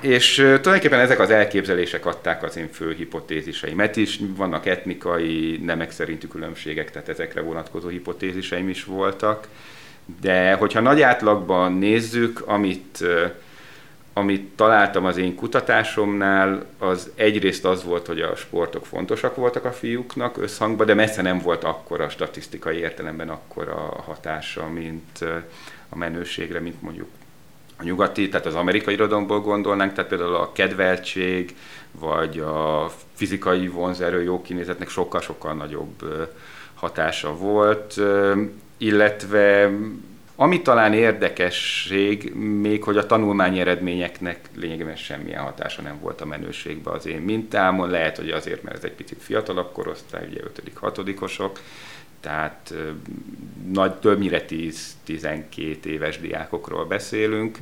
És 0.02 0.36
tulajdonképpen 0.36 1.00
ezek 1.00 1.20
az 1.20 1.30
elképzelések 1.30 2.06
adták 2.06 2.44
az 2.44 2.58
én 2.58 2.70
fő 2.72 2.94
hipotéziseimet 2.94 3.96
is. 3.96 4.20
Vannak 4.36 4.66
etnikai, 4.66 5.60
nemek 5.64 5.92
szerinti 5.92 6.28
különbségek, 6.28 6.92
tehát 6.92 7.10
ezekre 7.10 7.42
vonatkozó 7.42 7.88
hipotéziseim 7.88 8.70
is 8.70 8.84
voltak. 8.84 9.48
De 10.22 10.54
hogyha 10.54 10.80
nagy 10.80 11.02
átlagban 11.02 11.74
nézzük, 11.74 12.42
amit 12.46 13.04
amit 14.14 14.56
találtam 14.56 15.06
az 15.06 15.18
én 15.18 15.36
kutatásomnál, 15.36 16.66
az 16.78 17.12
egyrészt 17.16 17.66
az 17.66 17.84
volt, 17.84 18.08
hogy 18.08 18.22
a 18.22 18.36
sportok 18.36 18.86
fontosak 18.86 19.36
voltak 19.36 19.66
a 19.66 19.72
fiúknak 19.72 20.38
összhangban, 20.38 20.86
de 20.86 20.94
messze 20.94 21.22
nem 21.22 21.40
volt 21.40 21.64
akkora 21.64 22.10
statisztikai 22.10 22.78
értelemben 22.78 23.30
akkora 23.30 23.76
hatása, 24.06 24.68
mint 24.68 25.22
a 25.90 25.96
menőségre, 25.96 26.60
mint 26.60 26.82
mondjuk 26.82 27.08
a 27.78 27.84
nyugati, 27.84 28.30
tehát 28.30 28.46
az 28.46 28.56
amerikai 28.56 28.94
irodalomból 28.94 29.42
gondolnánk, 29.42 29.94
tehát 29.94 30.10
például 30.10 30.36
a 30.36 30.52
kedveltség, 30.52 31.56
vagy 31.92 32.40
a 32.40 32.92
fizikai 33.14 33.68
vonzerő 33.68 34.24
jó 34.24 34.42
kinézetnek 34.42 34.90
sokkal-sokkal 34.90 35.54
nagyobb 35.54 36.04
hatása 36.74 37.36
volt, 37.36 38.02
illetve 38.78 39.72
ami 40.42 40.62
talán 40.62 40.94
érdekesség, 40.94 42.34
még 42.36 42.84
hogy 42.84 42.98
a 42.98 43.06
tanulmányi 43.06 43.60
eredményeknek 43.60 44.40
lényegében 44.56 44.96
semmilyen 44.96 45.44
hatása 45.44 45.82
nem 45.82 46.00
volt 46.00 46.22
a 46.22 46.26
menőségbe 46.26 46.92
az 46.92 47.06
én 47.06 47.22
mintámon, 47.22 47.90
lehet, 47.90 48.18
hogy 48.18 48.30
azért, 48.30 48.64
mert 48.64 48.76
ez 48.78 48.84
egy 48.84 48.92
picit 48.92 49.22
fiatalabb 49.22 49.72
korosztály, 49.72 50.28
ugye 50.30 50.40
5 50.84 51.22
osok 51.22 51.60
tehát 52.20 52.74
nagy, 53.72 53.94
többnyire 53.94 54.46
10-12 55.08 55.84
éves 55.86 56.20
diákokról 56.20 56.86
beszélünk, 56.86 57.58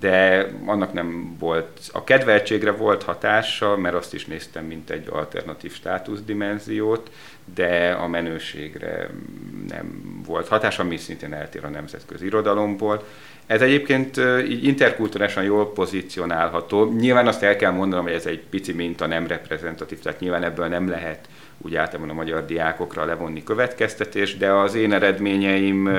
de 0.00 0.46
annak 0.64 0.92
nem 0.92 1.36
volt, 1.38 1.80
a 1.92 2.04
kedveltségre 2.04 2.70
volt 2.70 3.02
hatása, 3.02 3.76
mert 3.76 3.94
azt 3.94 4.14
is 4.14 4.24
néztem, 4.24 4.64
mint 4.64 4.90
egy 4.90 5.08
alternatív 5.10 5.72
státuszdimenziót, 5.72 7.10
de 7.54 7.90
a 7.90 8.08
menőségre 8.08 9.10
nem 9.68 10.19
volt 10.30 10.48
hatása, 10.48 10.82
ami 10.82 10.96
szintén 10.96 11.32
eltér 11.32 11.64
a 11.64 11.68
nemzetközi 11.68 12.26
irodalomból. 12.26 13.04
Ez 13.46 13.60
egyébként 13.62 14.20
így 14.48 14.64
interkulturálisan 14.64 15.44
jól 15.44 15.72
pozícionálható. 15.72 16.92
Nyilván 16.92 17.26
azt 17.26 17.42
el 17.42 17.56
kell 17.56 17.70
mondanom, 17.70 18.04
hogy 18.04 18.14
ez 18.14 18.26
egy 18.26 18.42
pici 18.50 18.72
minta, 18.72 19.06
nem 19.06 19.26
reprezentatív, 19.26 19.98
tehát 19.98 20.20
nyilván 20.20 20.42
ebből 20.42 20.66
nem 20.66 20.88
lehet 20.88 21.28
úgy 21.58 21.74
általában 21.74 22.10
a 22.10 22.14
magyar 22.14 22.44
diákokra 22.44 23.04
levonni 23.04 23.42
következtetés, 23.42 24.36
de 24.36 24.52
az 24.52 24.74
én 24.74 24.92
eredményeim 24.92 25.90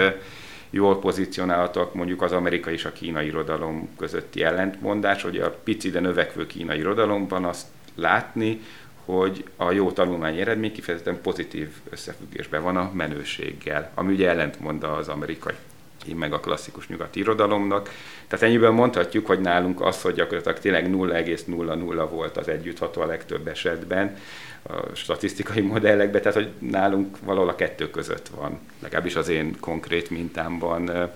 jól 0.69 0.99
pozícionálhatóak 0.99 1.93
mondjuk 1.93 2.21
az 2.21 2.31
amerikai 2.31 2.73
és 2.73 2.85
a 2.85 2.91
kínai 2.91 3.25
irodalom 3.25 3.89
közötti 3.97 4.43
ellentmondás, 4.43 5.21
hogy 5.21 5.37
a 5.37 5.57
pici, 5.63 5.89
de 5.89 5.99
növekvő 5.99 6.47
kínai 6.47 6.77
irodalomban 6.77 7.45
azt 7.45 7.65
látni, 7.95 8.61
hogy 9.17 9.43
a 9.55 9.71
jó 9.71 9.91
tanulmány 9.91 10.39
eredmény 10.39 10.71
kifejezetten 10.71 11.21
pozitív 11.21 11.69
összefüggésben 11.89 12.63
van 12.63 12.77
a 12.77 12.91
menőséggel, 12.93 13.91
ami 13.93 14.13
ugye 14.13 14.29
ellentmond 14.29 14.83
az 14.83 15.07
amerikai 15.07 15.53
meg 16.15 16.33
a 16.33 16.39
klasszikus 16.39 16.87
nyugati 16.87 17.19
irodalomnak. 17.19 17.89
Tehát 18.27 18.45
ennyiben 18.45 18.73
mondhatjuk, 18.73 19.25
hogy 19.25 19.39
nálunk 19.39 19.81
az, 19.81 20.01
hogy 20.01 20.13
gyakorlatilag 20.13 20.59
tényleg 20.59 20.89
0,00 20.89 22.07
volt 22.09 22.37
az 22.37 22.47
együttható 22.47 23.01
a 23.01 23.05
legtöbb 23.05 23.47
esetben 23.47 24.17
a 24.63 24.95
statisztikai 24.95 25.61
modellekben, 25.61 26.21
tehát 26.21 26.37
hogy 26.37 26.49
nálunk 26.59 27.17
valahol 27.23 27.49
a 27.49 27.55
kettő 27.55 27.89
között 27.89 28.27
van, 28.27 28.59
legalábbis 28.79 29.15
az 29.15 29.27
én 29.27 29.59
konkrét 29.59 30.09
mintámban. 30.09 31.09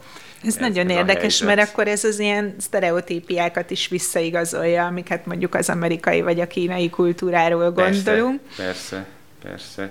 Ez, 0.45 0.55
ez 0.55 0.61
nagyon 0.61 0.89
ez 0.89 0.97
érdekes, 0.97 1.41
mert 1.41 1.59
akkor 1.59 1.87
ez 1.87 2.03
az 2.03 2.19
ilyen 2.19 2.55
sztereotípiákat 2.59 3.71
is 3.71 3.87
visszaigazolja, 3.87 4.85
amiket 4.85 5.25
mondjuk 5.25 5.55
az 5.55 5.69
amerikai 5.69 6.21
vagy 6.21 6.39
a 6.39 6.47
kínai 6.47 6.89
kultúráról 6.89 7.71
gondolunk. 7.71 8.41
Persze, 8.55 8.55
persze, 8.55 9.05
persze. 9.41 9.89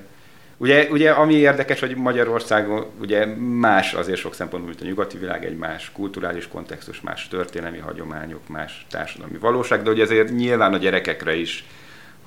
Ugye, 0.56 0.88
ugye 0.90 1.10
ami 1.10 1.34
érdekes, 1.34 1.80
hogy 1.80 1.96
Magyarországon 1.96 2.86
ugye 3.00 3.26
más 3.36 3.94
azért 3.94 4.18
sok 4.18 4.34
szempontból, 4.34 4.70
mint 4.70 4.82
a 4.82 4.86
nyugati 4.88 5.18
világ, 5.18 5.44
egy 5.44 5.56
más 5.56 5.90
kulturális 5.92 6.48
kontextus, 6.48 7.00
más 7.00 7.28
történelmi 7.28 7.78
hagyományok, 7.78 8.48
más 8.48 8.86
társadalmi 8.90 9.38
valóság, 9.38 9.82
de 9.82 9.90
ugye 9.90 10.02
azért 10.02 10.30
nyilván 10.30 10.72
a 10.72 10.76
gyerekekre 10.76 11.34
is, 11.34 11.64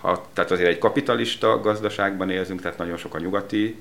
ha, 0.02 0.28
tehát 0.34 0.52
azért 0.52 0.70
egy 0.70 0.78
kapitalista 0.78 1.60
gazdaságban 1.60 2.30
élzünk, 2.30 2.62
tehát 2.62 2.78
nagyon 2.78 2.98
sok 2.98 3.16
a 3.16 3.20
nyugati, 3.20 3.76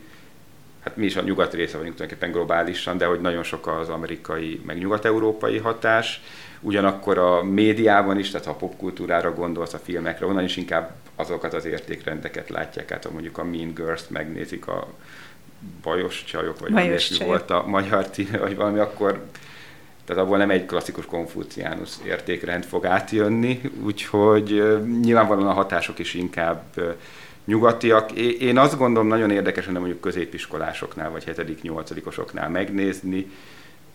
hát 0.86 0.96
mi 0.96 1.04
is 1.04 1.16
a 1.16 1.22
nyugati 1.22 1.56
része 1.56 1.76
vagyunk 1.76 1.94
tulajdonképpen 1.94 2.34
globálisan, 2.34 2.98
de 2.98 3.04
hogy 3.06 3.20
nagyon 3.20 3.42
sok 3.42 3.66
az 3.66 3.88
amerikai, 3.88 4.60
meg 4.66 4.78
nyugat-európai 4.78 5.58
hatás, 5.58 6.20
ugyanakkor 6.60 7.18
a 7.18 7.42
médiában 7.42 8.18
is, 8.18 8.30
tehát 8.30 8.46
ha 8.46 8.52
a 8.52 8.56
popkultúrára 8.56 9.34
gondolsz, 9.34 9.72
a 9.72 9.78
filmekre, 9.78 10.26
onnan 10.26 10.44
is 10.44 10.56
inkább 10.56 10.94
azokat 11.16 11.54
az 11.54 11.64
értékrendeket 11.64 12.48
látják 12.48 12.90
át, 12.90 13.04
ha 13.04 13.10
mondjuk 13.10 13.38
a 13.38 13.44
Mean 13.44 13.74
Girls-t 13.74 14.10
megnézik 14.10 14.66
a 14.66 14.88
bajos 15.82 16.24
csajok, 16.24 16.58
vagy 16.58 16.72
bajos 16.72 17.08
csajok. 17.08 17.26
volt 17.26 17.50
a 17.50 17.64
magyar 17.66 18.10
tíne, 18.10 18.38
vagy 18.38 18.56
valami, 18.56 18.78
akkor 18.78 19.24
tehát 20.04 20.22
abból 20.22 20.36
nem 20.36 20.50
egy 20.50 20.66
klasszikus 20.66 21.04
konfuciánus 21.04 21.90
értékrend 22.04 22.64
fog 22.64 22.86
átjönni, 22.86 23.60
úgyhogy 23.82 24.78
nyilvánvalóan 25.00 25.48
a 25.48 25.52
hatások 25.52 25.98
is 25.98 26.14
inkább 26.14 26.62
nyugatiak. 27.46 28.12
Én 28.40 28.58
azt 28.58 28.78
gondolom 28.78 29.08
nagyon 29.08 29.30
érdekes, 29.30 29.64
hogy 29.64 29.74
mondjuk 29.74 30.00
középiskolásoknál, 30.00 31.10
vagy 31.10 31.24
7.-8.-osoknál 31.26 32.50
megnézni, 32.50 33.26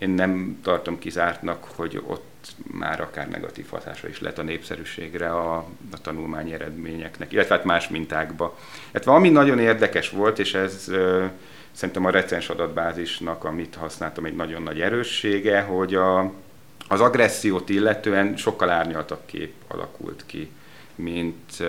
én 0.02 0.10
nem 0.10 0.60
tartom 0.64 1.00
kizártnak, 1.00 1.64
hogy 1.76 2.02
ott 2.08 2.48
már 2.72 3.02
akár 3.02 3.30
negatív 3.30 3.70
hatása 3.70 4.08
is 4.08 4.22
lett 4.22 4.38
a 4.38 4.44
népszerűségre 4.44 5.30
a, 5.30 5.56
a 5.92 6.02
tanulmányi 6.02 6.54
eredményeknek, 6.54 7.32
illetve 7.32 7.56
hát 7.56 7.64
más 7.64 7.90
mintákba. 7.90 8.58
Illetve 8.92 9.12
ami 9.12 9.30
nagyon 9.30 9.60
érdekes 9.60 10.10
volt, 10.10 10.40
és 10.40 10.54
ez 10.54 10.92
szerintem 11.72 12.06
a 12.06 12.10
recens 12.10 12.50
adatbázisnak, 12.50 13.44
amit 13.44 13.76
használtam, 13.76 14.26
egy 14.26 14.36
nagyon 14.36 14.62
nagy 14.62 14.82
erőssége, 14.82 15.62
hogy 15.62 15.96
a, 15.96 16.20
az 16.88 17.02
agressziót 17.02 17.70
illetően 17.70 18.38
sokkal 18.38 18.70
árnyaltabb 18.70 19.22
kép 19.26 19.54
alakult 19.68 20.24
ki, 20.26 20.52
mint, 20.96 21.64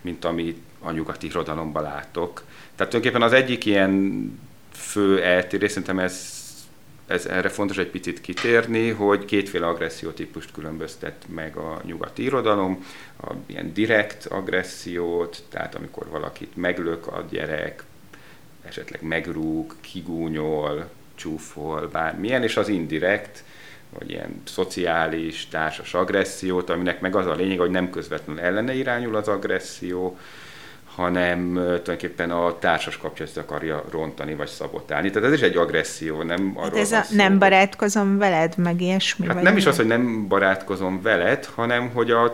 mint 0.00 0.24
amit 0.24 0.58
a 0.82 0.90
nyugati 0.90 1.26
irodalomban 1.26 1.82
látok. 1.82 2.42
Tehát 2.76 2.92
tulajdonképpen 2.92 3.22
az 3.22 3.32
egyik 3.32 3.66
ilyen 3.66 4.40
fő 4.72 5.22
eltérés, 5.22 5.70
szerintem 5.70 5.98
ez 5.98 6.40
ez, 7.12 7.26
erre 7.26 7.48
fontos 7.48 7.78
egy 7.78 7.90
picit 7.90 8.20
kitérni, 8.20 8.90
hogy 8.90 9.24
kétféle 9.24 9.66
agressziótípust 9.66 10.52
különböztet 10.52 11.24
meg 11.34 11.56
a 11.56 11.80
nyugati 11.84 12.22
irodalom, 12.22 12.84
a 13.22 13.32
ilyen 13.46 13.72
direkt 13.72 14.26
agressziót, 14.26 15.42
tehát 15.48 15.74
amikor 15.74 16.08
valakit 16.08 16.56
meglök 16.56 17.06
a 17.06 17.24
gyerek, 17.30 17.84
esetleg 18.62 19.02
megrúg, 19.02 19.74
kigúnyol, 19.80 20.90
csúfol, 21.14 21.88
bármilyen, 21.88 22.42
és 22.42 22.56
az 22.56 22.68
indirekt, 22.68 23.44
vagy 23.98 24.10
ilyen 24.10 24.42
szociális, 24.44 25.46
társas 25.46 25.94
agressziót, 25.94 26.70
aminek 26.70 27.00
meg 27.00 27.16
az 27.16 27.26
a 27.26 27.34
lényeg, 27.34 27.58
hogy 27.58 27.70
nem 27.70 27.90
közvetlenül 27.90 28.42
ellene 28.42 28.74
irányul 28.74 29.16
az 29.16 29.28
agresszió, 29.28 30.18
hanem 30.94 31.52
tulajdonképpen 31.54 32.30
a 32.30 32.58
társas 32.58 32.96
kapcsolatot 32.96 33.36
akarja 33.36 33.84
rontani 33.90 34.34
vagy 34.34 34.46
szabotálni. 34.46 35.10
Tehát 35.10 35.28
ez 35.28 35.34
is 35.34 35.40
egy 35.40 35.56
agresszió, 35.56 36.22
nem 36.22 36.46
hát 36.46 36.56
arról 36.56 36.78
hát 36.78 36.78
ez 36.78 36.92
a 36.92 37.02
szó, 37.02 37.16
nem 37.16 37.38
barátkozom 37.38 38.18
veled, 38.18 38.54
meg 38.56 38.80
ilyesmi? 38.80 39.26
Hát 39.26 39.42
nem 39.42 39.56
is 39.56 39.66
az, 39.66 39.76
hogy 39.76 39.86
nem 39.86 40.28
barátkozom 40.28 41.02
veled, 41.02 41.48
hanem 41.54 41.90
hogy 41.90 42.10
az 42.10 42.30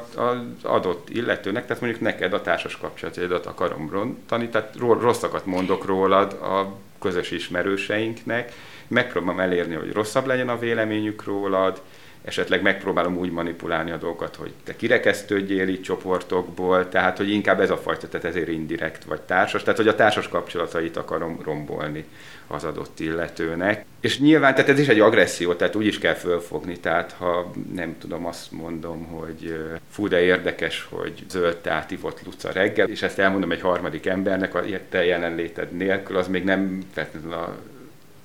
adott 0.62 1.08
illetőnek, 1.10 1.66
tehát 1.66 1.82
mondjuk 1.82 2.02
neked 2.02 2.32
a 2.32 2.42
társas 2.42 2.76
kapcsolatodat 2.76 3.46
akarom 3.46 3.90
rontani, 3.90 4.48
tehát 4.48 4.74
rosszakat 4.78 5.46
mondok 5.46 5.86
rólad 5.86 6.32
a 6.32 6.76
közös 7.00 7.30
ismerőseinknek, 7.30 8.52
megpróbálom 8.88 9.40
elérni, 9.40 9.74
hogy 9.74 9.92
rosszabb 9.92 10.26
legyen 10.26 10.48
a 10.48 10.58
véleményük 10.58 11.24
rólad, 11.24 11.80
esetleg 12.28 12.62
megpróbálom 12.62 13.16
úgy 13.16 13.30
manipulálni 13.30 13.90
a 13.90 13.96
dolgokat, 13.96 14.36
hogy 14.36 14.52
te 14.64 14.76
kirekesztődjél 14.76 15.68
itt 15.68 15.82
csoportokból, 15.82 16.88
tehát 16.88 17.16
hogy 17.16 17.30
inkább 17.30 17.60
ez 17.60 17.70
a 17.70 17.76
fajta, 17.76 18.08
tehát 18.08 18.26
ezért 18.26 18.48
indirekt 18.48 19.04
vagy 19.04 19.20
társas, 19.20 19.62
tehát 19.62 19.78
hogy 19.78 19.88
a 19.88 19.94
társas 19.94 20.28
kapcsolatait 20.28 20.96
akarom 20.96 21.40
rombolni 21.44 22.04
az 22.46 22.64
adott 22.64 23.00
illetőnek. 23.00 23.84
És 24.00 24.18
nyilván, 24.18 24.54
tehát 24.54 24.70
ez 24.70 24.78
is 24.78 24.88
egy 24.88 25.00
agresszió, 25.00 25.54
tehát 25.54 25.76
úgy 25.76 25.86
is 25.86 25.98
kell 25.98 26.14
fölfogni, 26.14 26.78
tehát 26.78 27.12
ha 27.12 27.50
nem 27.74 27.96
tudom, 27.98 28.26
azt 28.26 28.52
mondom, 28.52 29.04
hogy 29.04 29.56
fú, 29.90 30.08
de 30.08 30.20
érdekes, 30.20 30.86
hogy 30.90 31.24
zöld 31.28 31.56
tát 31.56 31.90
ivott 31.90 32.20
Luca 32.24 32.52
reggel, 32.52 32.88
és 32.88 33.02
ezt 33.02 33.18
elmondom 33.18 33.52
egy 33.52 33.60
harmadik 33.60 34.06
embernek, 34.06 34.54
a 34.54 34.62
te 34.88 35.04
jelenléted 35.04 35.72
nélkül, 35.72 36.16
az 36.16 36.28
még 36.28 36.44
nem 36.44 36.82
feltétlenül 36.92 37.36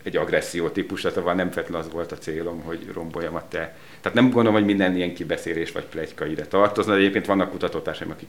egy 0.04 0.18
agresszió 0.18 0.70
típus, 0.70 1.02
tehát 1.02 1.36
nem 1.36 1.52
feltétlenül 1.52 1.88
az 1.88 1.94
volt 1.94 2.12
a 2.12 2.18
célom, 2.18 2.62
hogy 2.62 2.90
romboljam 2.94 3.36
a 3.36 3.48
te. 3.48 3.76
Tehát 4.04 4.18
nem 4.18 4.30
gondolom, 4.30 4.54
hogy 4.54 4.66
minden 4.66 4.96
ilyen 4.96 5.14
kibeszélés 5.14 5.72
vagy 5.72 5.84
plegyka 5.84 6.26
ide 6.26 6.46
tartozna, 6.46 6.94
de 6.94 7.00
egyébként 7.00 7.26
vannak 7.26 7.50
kutatótársaim, 7.52 8.12
akik 8.12 8.28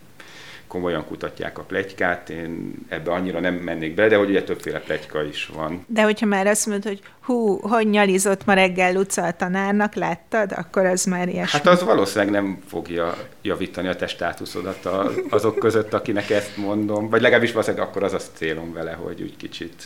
komolyan 0.66 1.06
kutatják 1.06 1.58
a 1.58 1.62
plegykát, 1.62 2.30
én 2.30 2.74
ebbe 2.88 3.10
annyira 3.10 3.40
nem 3.40 3.54
mennék 3.54 3.94
bele, 3.94 4.08
de 4.08 4.16
hogy 4.16 4.28
ugye 4.28 4.42
többféle 4.42 4.78
plegyka 4.78 5.22
is 5.24 5.50
van. 5.54 5.84
De 5.88 6.02
hogyha 6.02 6.26
már 6.26 6.46
azt 6.46 6.66
mondod, 6.66 6.84
hogy 6.84 7.00
hú, 7.20 7.58
hogy 7.60 7.90
nyalizott 7.90 8.44
ma 8.44 8.52
reggel 8.52 8.92
Luca 8.92 9.26
a 9.26 9.32
tanárnak, 9.32 9.94
láttad, 9.94 10.52
akkor 10.52 10.86
az 10.86 11.04
már 11.04 11.28
ilyesmi. 11.28 11.58
Hát 11.58 11.66
az 11.66 11.82
valószínűleg 11.82 12.32
nem 12.32 12.58
fogja 12.66 13.16
javítani 13.42 13.88
a 13.88 13.96
te 13.96 14.06
státuszodat 14.06 14.88
azok 15.30 15.58
között, 15.58 15.94
akinek 15.94 16.30
ezt 16.30 16.56
mondom, 16.56 17.08
vagy 17.08 17.20
legalábbis 17.20 17.52
valószínűleg 17.52 17.86
akkor 17.86 18.02
az 18.02 18.12
a 18.12 18.20
célom 18.34 18.72
vele, 18.72 18.92
hogy 18.92 19.22
úgy 19.22 19.36
kicsit 19.36 19.82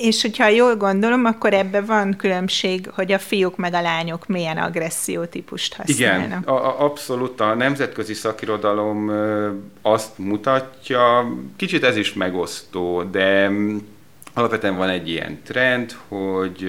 és 0.00 0.22
hogyha 0.22 0.48
jól 0.48 0.76
gondolom, 0.76 1.24
akkor 1.24 1.54
ebben 1.54 1.84
van 1.84 2.16
különbség, 2.16 2.90
hogy 2.94 3.12
a 3.12 3.18
fiúk 3.18 3.56
meg 3.56 3.74
a 3.74 3.80
lányok 3.80 4.26
milyen 4.26 4.56
agressziótípust 4.56 5.74
használnak. 5.74 6.26
Igen, 6.26 6.42
a, 6.42 6.52
a, 6.52 6.84
abszolút 6.84 7.40
a 7.40 7.54
nemzetközi 7.54 8.14
szakirodalom 8.14 9.12
azt 9.82 10.18
mutatja, 10.18 11.32
kicsit 11.56 11.84
ez 11.84 11.96
is 11.96 12.12
megosztó, 12.12 13.02
de 13.02 13.50
alapvetően 14.34 14.76
van 14.76 14.88
egy 14.88 15.08
ilyen 15.08 15.40
trend, 15.44 15.96
hogy 16.08 16.68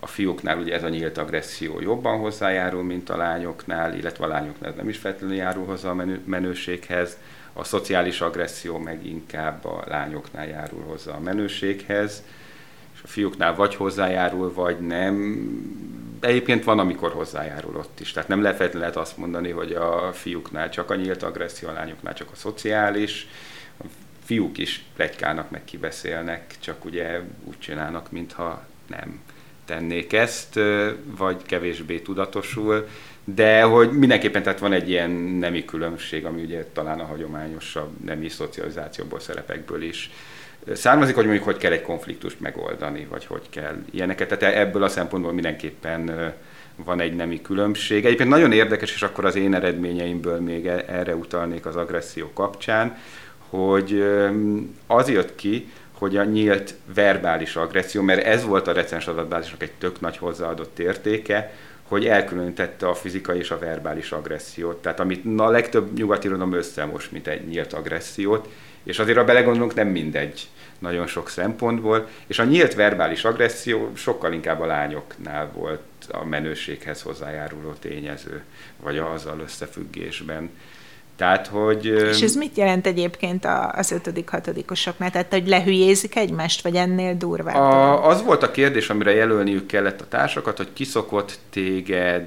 a 0.00 0.06
fiúknál 0.06 0.58
ugye 0.58 0.74
ez 0.74 0.82
a 0.82 0.88
nyílt 0.88 1.18
agresszió 1.18 1.80
jobban 1.80 2.18
hozzájárul, 2.18 2.82
mint 2.82 3.10
a 3.10 3.16
lányoknál, 3.16 3.94
illetve 3.94 4.24
a 4.24 4.28
lányoknál 4.28 4.74
nem 4.76 4.88
is 4.88 4.96
feltétlenül 4.96 5.36
járul 5.36 5.64
hozzá 5.64 5.90
a 5.90 5.94
menő, 5.94 6.20
menőséghez 6.24 7.16
a 7.52 7.64
szociális 7.64 8.20
agresszió 8.20 8.78
meg 8.78 9.06
inkább 9.06 9.64
a 9.64 9.84
lányoknál 9.86 10.46
járul 10.46 10.82
hozzá 10.82 11.12
a 11.12 11.20
menőséghez, 11.20 12.22
és 12.94 13.00
a 13.02 13.06
fiúknál 13.06 13.54
vagy 13.54 13.74
hozzájárul, 13.74 14.52
vagy 14.52 14.78
nem. 14.78 15.44
Egyébként 16.20 16.64
van, 16.64 16.78
amikor 16.78 17.12
hozzájárul 17.12 17.76
ott 17.76 18.00
is. 18.00 18.12
Tehát 18.12 18.28
nem 18.28 18.42
lehet, 18.42 18.74
lehet 18.74 18.96
azt 18.96 19.16
mondani, 19.16 19.50
hogy 19.50 19.72
a 19.72 20.12
fiúknál 20.12 20.70
csak 20.70 20.90
a 20.90 20.94
nyílt 20.94 21.22
agresszió, 21.22 21.68
a 21.68 21.72
lányoknál 21.72 22.14
csak 22.14 22.30
a 22.32 22.36
szociális. 22.36 23.28
A 23.78 23.84
fiúk 24.24 24.58
is 24.58 24.84
plegykálnak, 24.96 25.50
meg 25.50 25.64
kibeszélnek, 25.64 26.54
csak 26.60 26.84
ugye 26.84 27.20
úgy 27.44 27.58
csinálnak, 27.58 28.10
mintha 28.10 28.66
nem 28.86 29.20
tennék 29.70 30.12
ezt, 30.12 30.60
vagy 31.16 31.36
kevésbé 31.46 31.98
tudatosul 31.98 32.86
de 33.24 33.62
hogy 33.62 33.90
mindenképpen 33.90 34.42
tehát 34.42 34.58
van 34.58 34.72
egy 34.72 34.88
ilyen 34.88 35.10
nemi 35.10 35.64
különbség, 35.64 36.24
ami 36.24 36.42
ugye 36.42 36.66
talán 36.72 37.00
a 37.00 37.04
hagyományosabb 37.04 38.04
nemi 38.04 38.28
szocializációból, 38.28 39.20
szerepekből 39.20 39.82
is 39.82 40.10
származik, 40.72 41.14
hogy 41.14 41.24
mondjuk 41.24 41.44
hogy 41.44 41.56
kell 41.56 41.72
egy 41.72 41.82
konfliktust 41.82 42.40
megoldani, 42.40 43.06
vagy 43.10 43.26
hogy 43.26 43.42
kell 43.50 43.76
ilyeneket. 43.90 44.38
Tehát 44.38 44.54
ebből 44.54 44.82
a 44.82 44.88
szempontból 44.88 45.32
mindenképpen 45.32 46.32
van 46.76 47.00
egy 47.00 47.14
nemi 47.14 47.42
különbség. 47.42 48.04
Egyébként 48.04 48.28
nagyon 48.28 48.52
érdekes, 48.52 48.94
és 48.94 49.02
akkor 49.02 49.24
az 49.24 49.36
én 49.36 49.54
eredményeimből 49.54 50.40
még 50.40 50.66
e- 50.66 50.84
erre 50.88 51.14
utalnék 51.14 51.66
az 51.66 51.76
agresszió 51.76 52.30
kapcsán, 52.32 52.96
hogy 53.48 54.04
az 54.86 55.08
jött 55.08 55.34
ki, 55.34 55.68
hogy 56.00 56.16
a 56.16 56.24
nyílt 56.24 56.74
verbális 56.94 57.56
agresszió, 57.56 58.02
mert 58.02 58.24
ez 58.24 58.44
volt 58.44 58.66
a 58.66 58.72
recens 58.72 59.06
adatbázisnak 59.06 59.62
egy 59.62 59.72
tök 59.72 60.00
nagy 60.00 60.16
hozzáadott 60.16 60.78
értéke, 60.78 61.52
hogy 61.82 62.06
elkülönítette 62.06 62.88
a 62.88 62.94
fizikai 62.94 63.38
és 63.38 63.50
a 63.50 63.58
verbális 63.58 64.12
agressziót. 64.12 64.82
Tehát 64.82 65.00
amit 65.00 65.40
a 65.40 65.48
legtöbb 65.48 65.92
nyugati 65.98 66.26
irodalom 66.26 66.52
összemos, 66.52 67.08
mint 67.08 67.26
egy 67.26 67.48
nyílt 67.48 67.72
agressziót, 67.72 68.48
és 68.82 68.98
azért 68.98 69.18
a 69.18 69.24
belegondolunk 69.24 69.74
nem 69.74 69.88
mindegy 69.88 70.48
nagyon 70.78 71.06
sok 71.06 71.28
szempontból, 71.28 72.08
és 72.26 72.38
a 72.38 72.44
nyílt 72.44 72.74
verbális 72.74 73.24
agresszió 73.24 73.90
sokkal 73.94 74.32
inkább 74.32 74.60
a 74.60 74.66
lányoknál 74.66 75.50
volt 75.52 75.82
a 76.10 76.24
menőséghez 76.24 77.02
hozzájáruló 77.02 77.72
tényező, 77.72 78.42
vagy 78.76 78.98
azzal 78.98 79.40
összefüggésben. 79.40 80.50
Tehát, 81.20 81.46
hogy... 81.46 81.86
És 81.86 82.20
ez 82.20 82.34
mit 82.34 82.56
jelent 82.56 82.86
egyébként 82.86 83.46
az 83.72 83.90
ötödik, 83.90 84.28
hatodikosoknál? 84.28 85.10
Tehát, 85.10 85.32
hogy 85.32 85.48
lehülyézik 85.48 86.16
egymást, 86.16 86.62
vagy 86.62 86.74
ennél 86.74 87.14
durvább? 87.14 87.54
A, 87.54 88.06
az 88.08 88.22
volt 88.22 88.42
a 88.42 88.50
kérdés, 88.50 88.90
amire 88.90 89.14
jelölniük 89.14 89.66
kellett 89.66 90.00
a 90.00 90.08
társakat, 90.08 90.56
hogy 90.56 90.72
ki 90.72 90.84
szokott 90.84 91.38
téged 91.50 92.26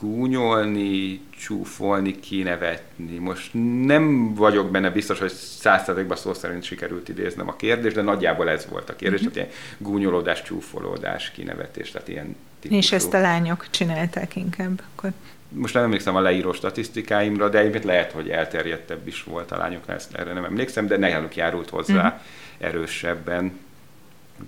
gúnyolni, 0.00 1.20
csúfolni, 1.38 2.20
kinevetni. 2.20 3.18
Most 3.18 3.50
nem 3.84 4.34
vagyok 4.34 4.70
benne 4.70 4.90
biztos, 4.90 5.18
hogy 5.18 5.32
százszerzékban 5.32 6.16
szó 6.16 6.34
szerint 6.34 6.62
sikerült 6.62 7.08
idéznem 7.08 7.48
a 7.48 7.56
kérdést, 7.56 7.94
de 7.94 8.02
nagyjából 8.02 8.48
ez 8.50 8.66
volt 8.70 8.90
a 8.90 8.96
kérdés, 8.96 9.20
mm-hmm. 9.20 9.30
tehát 9.30 9.48
ilyen 9.48 9.60
gúnyolódás, 9.78 10.42
csúfolódás, 10.42 11.30
kinevetés, 11.30 11.90
tehát 11.90 12.08
ilyen 12.08 12.36
típusú. 12.60 12.80
És 12.80 12.92
ezt 12.92 13.14
a 13.14 13.20
lányok 13.20 13.66
csinálták 13.70 14.36
inkább 14.36 14.82
akkor? 14.92 15.10
Most 15.52 15.74
nem 15.74 15.82
emlékszem 15.82 16.16
a 16.16 16.20
leíró 16.20 16.52
statisztikáimra, 16.52 17.48
de 17.48 17.58
egyébként 17.58 17.84
lehet, 17.84 18.12
hogy 18.12 18.30
elterjedtebb 18.30 19.06
is 19.06 19.22
volt 19.22 19.50
a 19.50 19.56
lányoknál, 19.56 19.96
ezt 19.96 20.14
erre 20.14 20.32
nem 20.32 20.44
emlékszem, 20.44 20.86
de 20.86 20.96
náluk 20.96 21.36
járult 21.36 21.70
hozzá 21.70 22.06
uh-huh. 22.06 22.20
erősebben. 22.58 23.58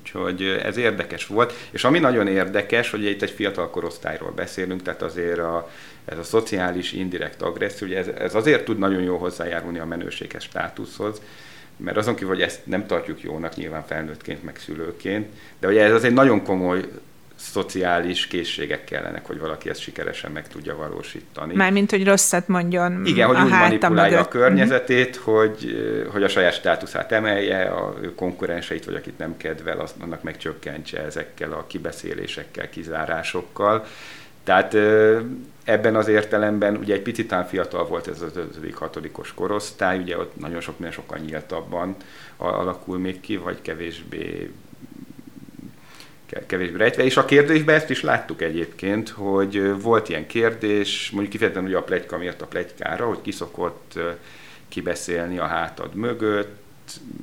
Úgyhogy 0.00 0.42
ez 0.42 0.76
érdekes 0.76 1.26
volt. 1.26 1.52
És 1.70 1.84
ami 1.84 1.98
nagyon 1.98 2.26
érdekes, 2.26 2.90
hogy 2.90 3.04
itt 3.04 3.22
egy 3.22 3.30
fiatal 3.30 3.70
korosztályról 3.70 4.30
beszélünk, 4.30 4.82
tehát 4.82 5.02
azért 5.02 5.38
a, 5.38 5.70
ez 6.04 6.18
a 6.18 6.22
szociális 6.22 6.92
indirekt 6.92 7.42
agresszió, 7.42 7.86
ugye 7.86 7.98
ez, 7.98 8.06
ez 8.06 8.34
azért 8.34 8.64
tud 8.64 8.78
nagyon 8.78 9.02
jó 9.02 9.16
hozzájárulni 9.16 9.78
a 9.78 9.84
menőséges 9.84 10.42
státuszhoz, 10.42 11.20
mert 11.76 11.96
azon 11.96 12.14
kívül, 12.14 12.34
hogy 12.34 12.42
ezt 12.42 12.66
nem 12.66 12.86
tartjuk 12.86 13.22
jónak 13.22 13.56
nyilván 13.56 13.86
felnőttként, 13.86 14.42
meg 14.42 14.56
szülőként, 14.56 15.28
de 15.60 15.68
ugye 15.68 15.84
ez 15.84 15.92
az 15.92 16.04
egy 16.04 16.12
nagyon 16.12 16.44
komoly 16.44 16.88
szociális 17.42 18.26
készségek 18.26 18.84
kellenek, 18.84 19.26
hogy 19.26 19.38
valaki 19.38 19.68
ezt 19.68 19.80
sikeresen 19.80 20.30
meg 20.30 20.48
tudja 20.48 20.76
valósítani. 20.76 21.54
Mármint, 21.54 21.90
hogy 21.90 22.04
rosszat 22.04 22.48
mondjon 22.48 23.06
Igen, 23.06 23.26
hogy 23.26 23.36
a 23.36 23.44
úgy 23.44 23.50
manipulálja 23.50 24.16
mögött. 24.16 24.26
a 24.26 24.28
környezetét, 24.28 25.18
mm. 25.18 25.22
hogy, 25.22 25.76
hogy 26.12 26.22
a 26.22 26.28
saját 26.28 26.54
státuszát 26.54 27.12
emelje, 27.12 27.62
a 27.62 27.94
konkurenseit, 28.16 28.84
vagy 28.84 28.94
akit 28.94 29.18
nem 29.18 29.36
kedvel, 29.36 29.78
azt, 29.78 29.94
annak 30.00 30.22
megcsökkentse 30.22 31.04
ezekkel 31.04 31.52
a 31.52 31.64
kibeszélésekkel, 31.66 32.70
kizárásokkal. 32.70 33.86
Tehát 34.44 34.74
ebben 35.64 35.96
az 35.96 36.08
értelemben 36.08 36.76
ugye 36.76 36.94
egy 36.94 37.02
picit 37.02 37.34
fiatal 37.48 37.86
volt 37.86 38.08
ez 38.08 38.22
az 38.22 38.36
5 38.36 39.10
os 39.12 39.34
korosztály, 39.34 39.98
ugye 39.98 40.18
ott 40.18 40.40
nagyon 40.40 40.60
sok 40.60 40.78
minden 40.78 40.96
sokkal 40.96 41.18
nyíltabban 41.18 41.96
alakul 42.36 42.98
még 42.98 43.20
ki, 43.20 43.36
vagy 43.36 43.62
kevésbé 43.62 44.50
kevésbé 46.46 46.76
rejtve. 46.76 47.04
És 47.04 47.16
a 47.16 47.24
kérdésben 47.24 47.74
ezt 47.74 47.90
is 47.90 48.02
láttuk 48.02 48.42
egyébként, 48.42 49.08
hogy 49.08 49.80
volt 49.82 50.08
ilyen 50.08 50.26
kérdés, 50.26 51.10
mondjuk 51.10 51.32
kifejezetten 51.32 51.68
ugye 51.68 51.76
a 51.76 51.82
plegyka 51.82 52.18
miatt 52.18 52.40
a 52.40 52.46
plegykára, 52.46 53.06
hogy 53.06 53.22
ki 53.22 53.30
szokott 53.30 53.98
kibeszélni 54.68 55.38
a 55.38 55.46
hátad 55.46 55.94
mögött, 55.94 56.60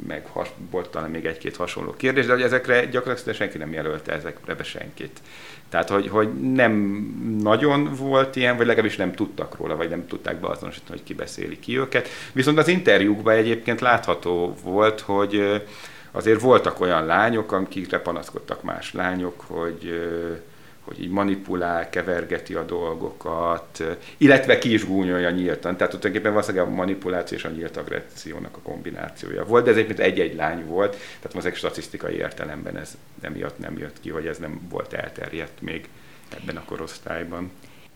meg 0.08 0.26
has, 0.26 0.48
volt 0.72 0.90
talán 0.90 1.10
még 1.10 1.26
egy-két 1.26 1.56
hasonló 1.56 1.94
kérdés, 1.98 2.26
de 2.26 2.34
hogy 2.34 2.42
ezekre 2.42 2.86
gyakorlatilag 2.86 3.36
senki 3.36 3.58
nem 3.58 3.74
jelölte 3.74 4.12
ezekre 4.12 4.56
be 4.56 4.64
senkit. 4.64 5.20
Tehát, 5.70 5.90
hogy, 5.90 6.08
hogy 6.08 6.52
nem 6.54 6.74
nagyon 7.42 7.94
volt 7.94 8.36
ilyen, 8.36 8.58
vagy 8.58 8.66
legalábbis 8.66 8.96
nem 8.96 9.14
tudtak 9.14 9.58
róla, 9.58 9.76
vagy 9.76 9.90
nem 9.90 10.08
tudták 10.08 10.40
beazonosítani, 10.40 10.98
hogy 10.98 11.04
ki 11.04 11.14
beszéli 11.14 11.60
ki 11.60 11.78
őket. 11.78 12.08
Viszont 12.32 12.58
az 12.58 12.68
interjúkban 12.68 13.34
egyébként 13.34 13.82
látható 13.82 14.56
volt, 14.64 15.00
hogy 15.00 15.64
azért 16.12 16.42
voltak 16.42 16.80
olyan 16.80 17.06
lányok, 17.06 17.52
akikre 17.52 18.00
panaszkodtak 18.00 18.64
más 18.64 18.94
lányok, 18.94 19.44
hogy 19.48 19.94
hogy 20.90 21.04
így 21.04 21.10
manipulál, 21.10 21.90
kevergeti 21.90 22.54
a 22.54 22.64
dolgokat, 22.64 23.84
illetve 24.18 24.58
ki 24.58 24.74
is 24.74 24.86
gúnyolja 24.86 25.30
nyíltan. 25.30 25.78
Tehát 25.78 25.94
tulajdonképpen 25.94 26.32
valószínűleg 26.32 26.68
a 26.68 26.70
manipuláció 26.70 27.38
és 27.38 27.44
a 27.44 27.50
nyílt 27.50 27.78
agressziónak 27.78 28.58
a 28.58 28.70
kombinációja 28.70 29.46
volt, 29.46 29.64
de 29.64 29.70
ez 29.70 29.76
egyébként 29.76 30.00
egy-egy 30.00 30.36
lány 30.36 30.66
volt, 30.66 30.96
tehát 30.96 31.34
most 31.34 31.56
statisztikai 31.56 32.16
értelemben 32.16 32.78
ez 32.78 32.98
emiatt 33.22 33.60
nem 33.60 33.78
jött 33.78 34.00
ki, 34.00 34.10
hogy 34.10 34.26
ez 34.26 34.38
nem 34.38 34.62
volt 34.70 34.94
elterjedt 34.94 35.62
még 35.62 35.88
ebben 36.42 36.58
a 36.58 36.64
korosztályban. 36.66 37.52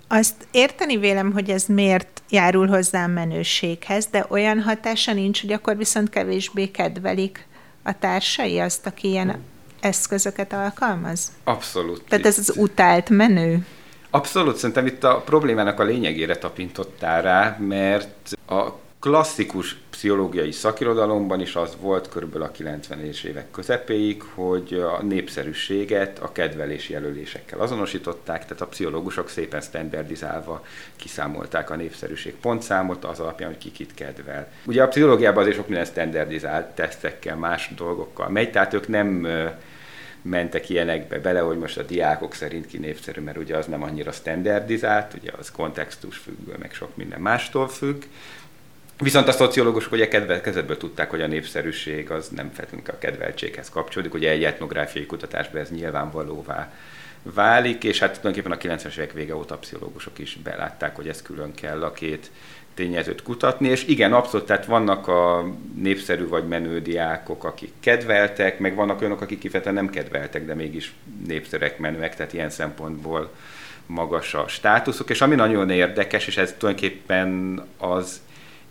Azt 0.07 0.47
érteni 0.51 0.97
vélem, 0.97 1.31
hogy 1.31 1.49
ez 1.49 1.65
miért 1.65 2.21
járul 2.29 2.67
hozzá 2.67 3.03
a 3.03 3.07
menőséghez, 3.07 4.05
de 4.05 4.25
olyan 4.29 4.61
hatása 4.61 5.13
nincs, 5.13 5.41
hogy 5.41 5.51
akkor 5.51 5.77
viszont 5.77 6.09
kevésbé 6.09 6.67
kedvelik 6.71 7.47
a 7.83 7.99
társai 7.99 8.59
azt, 8.59 8.85
aki 8.85 9.07
ilyen 9.07 9.43
eszközöket 9.79 10.53
alkalmaz? 10.53 11.31
Abszolút. 11.43 12.03
Tehát 12.07 12.25
ez 12.25 12.37
az 12.37 12.53
utált 12.57 13.09
menő? 13.09 13.65
Abszolút, 14.09 14.55
szerintem 14.55 14.85
itt 14.85 15.03
a 15.03 15.21
problémának 15.25 15.79
a 15.79 15.83
lényegére 15.83 16.37
tapintottál 16.37 17.21
rá, 17.21 17.57
mert 17.59 18.37
a 18.47 18.69
klasszikus 19.03 19.77
pszichológiai 19.89 20.51
szakirodalomban 20.51 21.41
is 21.41 21.55
az 21.55 21.77
volt 21.79 22.09
körülbelül 22.09 22.47
a 22.47 22.51
90-es 22.51 23.23
évek 23.23 23.51
közepéig, 23.51 24.21
hogy 24.21 24.73
a 24.73 25.01
népszerűséget 25.01 26.19
a 26.19 26.31
kedvelés 26.31 26.89
jelölésekkel 26.89 27.59
azonosították, 27.59 28.41
tehát 28.41 28.61
a 28.61 28.67
pszichológusok 28.67 29.29
szépen 29.29 29.61
standardizálva 29.61 30.65
kiszámolták 30.95 31.69
a 31.69 31.75
népszerűség 31.75 32.33
pontszámot 32.33 33.05
az 33.05 33.19
alapján, 33.19 33.49
hogy 33.49 33.57
ki 33.57 33.71
kit 33.71 33.93
kedvel. 33.93 34.51
Ugye 34.65 34.83
a 34.83 34.87
pszichológiában 34.87 35.41
azért 35.41 35.55
sok 35.55 35.67
minden 35.67 35.85
standardizált 35.85 36.65
tesztekkel, 36.65 37.35
más 37.35 37.71
dolgokkal 37.75 38.29
megy, 38.29 38.51
tehát 38.51 38.73
ők 38.73 38.87
nem 38.87 39.27
mentek 40.21 40.69
ilyenekbe 40.69 41.19
bele, 41.19 41.39
hogy 41.39 41.57
most 41.57 41.77
a 41.77 41.83
diákok 41.83 42.33
szerint 42.33 42.65
ki 42.65 42.77
népszerű, 42.77 43.21
mert 43.21 43.37
ugye 43.37 43.57
az 43.57 43.65
nem 43.65 43.83
annyira 43.83 44.11
standardizált, 44.11 45.13
ugye 45.13 45.31
az 45.39 45.51
kontextus 45.51 46.17
függő, 46.17 46.55
meg 46.59 46.73
sok 46.73 46.95
minden 46.95 47.21
mástól 47.21 47.67
függ, 47.67 48.03
Viszont 48.97 49.27
a 49.27 49.31
szociológusok 49.31 49.91
ugye 49.91 50.07
kezdetből 50.07 50.77
tudták, 50.77 51.09
hogy 51.09 51.21
a 51.21 51.27
népszerűség 51.27 52.11
az 52.11 52.29
nem 52.29 52.51
feltétlenül 52.53 52.89
a 52.93 52.97
kedveltséghez 52.97 53.69
kapcsolódik, 53.69 54.13
ugye 54.13 54.29
egy 54.29 54.43
etnográfiai 54.43 55.05
kutatásban 55.05 55.61
ez 55.61 55.69
nyilvánvalóvá 55.69 56.73
válik, 57.23 57.83
és 57.83 57.99
hát 57.99 58.19
tulajdonképpen 58.19 58.71
a 58.71 58.75
90-es 58.75 58.97
évek 58.97 59.13
vége 59.13 59.35
óta 59.35 59.57
pszichológusok 59.57 60.19
is 60.19 60.37
belátták, 60.43 60.95
hogy 60.95 61.07
ez 61.07 61.21
külön 61.21 61.53
kell 61.53 61.83
a 61.83 61.91
két 61.91 62.31
tényezőt 62.73 63.21
kutatni, 63.21 63.67
és 63.67 63.87
igen, 63.87 64.13
abszolút, 64.13 64.45
tehát 64.47 64.65
vannak 64.65 65.07
a 65.07 65.45
népszerű 65.75 66.27
vagy 66.27 66.47
menő 66.47 66.81
diákok, 66.81 67.43
akik 67.43 67.71
kedveltek, 67.79 68.59
meg 68.59 68.75
vannak 68.75 68.99
olyanok, 69.01 69.21
akik 69.21 69.39
kifejezetten 69.39 69.83
nem 69.83 69.89
kedveltek, 69.89 70.45
de 70.45 70.53
mégis 70.53 70.93
népszerűek, 71.27 71.77
menőek, 71.77 72.15
tehát 72.15 72.33
ilyen 72.33 72.49
szempontból 72.49 73.31
magas 73.85 74.33
a 74.33 74.47
státuszuk, 74.47 75.09
és 75.09 75.21
ami 75.21 75.35
nagyon 75.35 75.69
érdekes, 75.69 76.27
és 76.27 76.37
ez 76.37 76.55
tulajdonképpen 76.57 77.61
az 77.77 78.21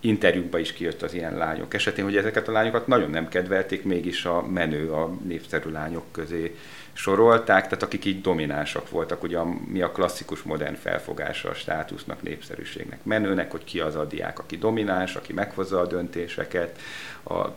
interjúkban 0.03 0.61
is 0.61 0.73
kijött 0.73 1.03
az 1.03 1.15
ilyen 1.15 1.37
lányok 1.37 1.75
esetén, 1.75 2.05
hogy 2.05 2.17
ezeket 2.17 2.49
a 2.49 2.53
lányokat 2.53 2.87
nagyon 2.87 3.11
nem 3.11 3.29
kedvelték, 3.29 3.85
mégis 3.85 4.25
a 4.25 4.47
menő, 4.47 4.91
a 4.91 5.11
népszerű 5.25 5.71
lányok 5.71 6.05
közé 6.12 6.57
sorolták, 6.93 7.62
tehát 7.62 7.83
akik 7.83 8.05
így 8.05 8.21
dominánsak 8.21 8.91
voltak, 8.91 9.23
ugye 9.23 9.38
a, 9.38 9.47
mi 9.67 9.81
a 9.81 9.93
klasszikus 9.93 10.43
modern 10.43 10.75
felfogása 10.75 11.49
a 11.49 11.55
státusznak, 11.55 12.23
népszerűségnek, 12.23 13.05
menőnek, 13.05 13.51
hogy 13.51 13.65
ki 13.65 13.81
az 13.81 13.95
a 13.95 14.05
diák, 14.05 14.38
aki 14.38 14.57
domináns, 14.57 15.15
aki 15.15 15.33
meghozza 15.33 15.81
a 15.81 15.87
döntéseket, 15.87 16.79
a 17.25 17.49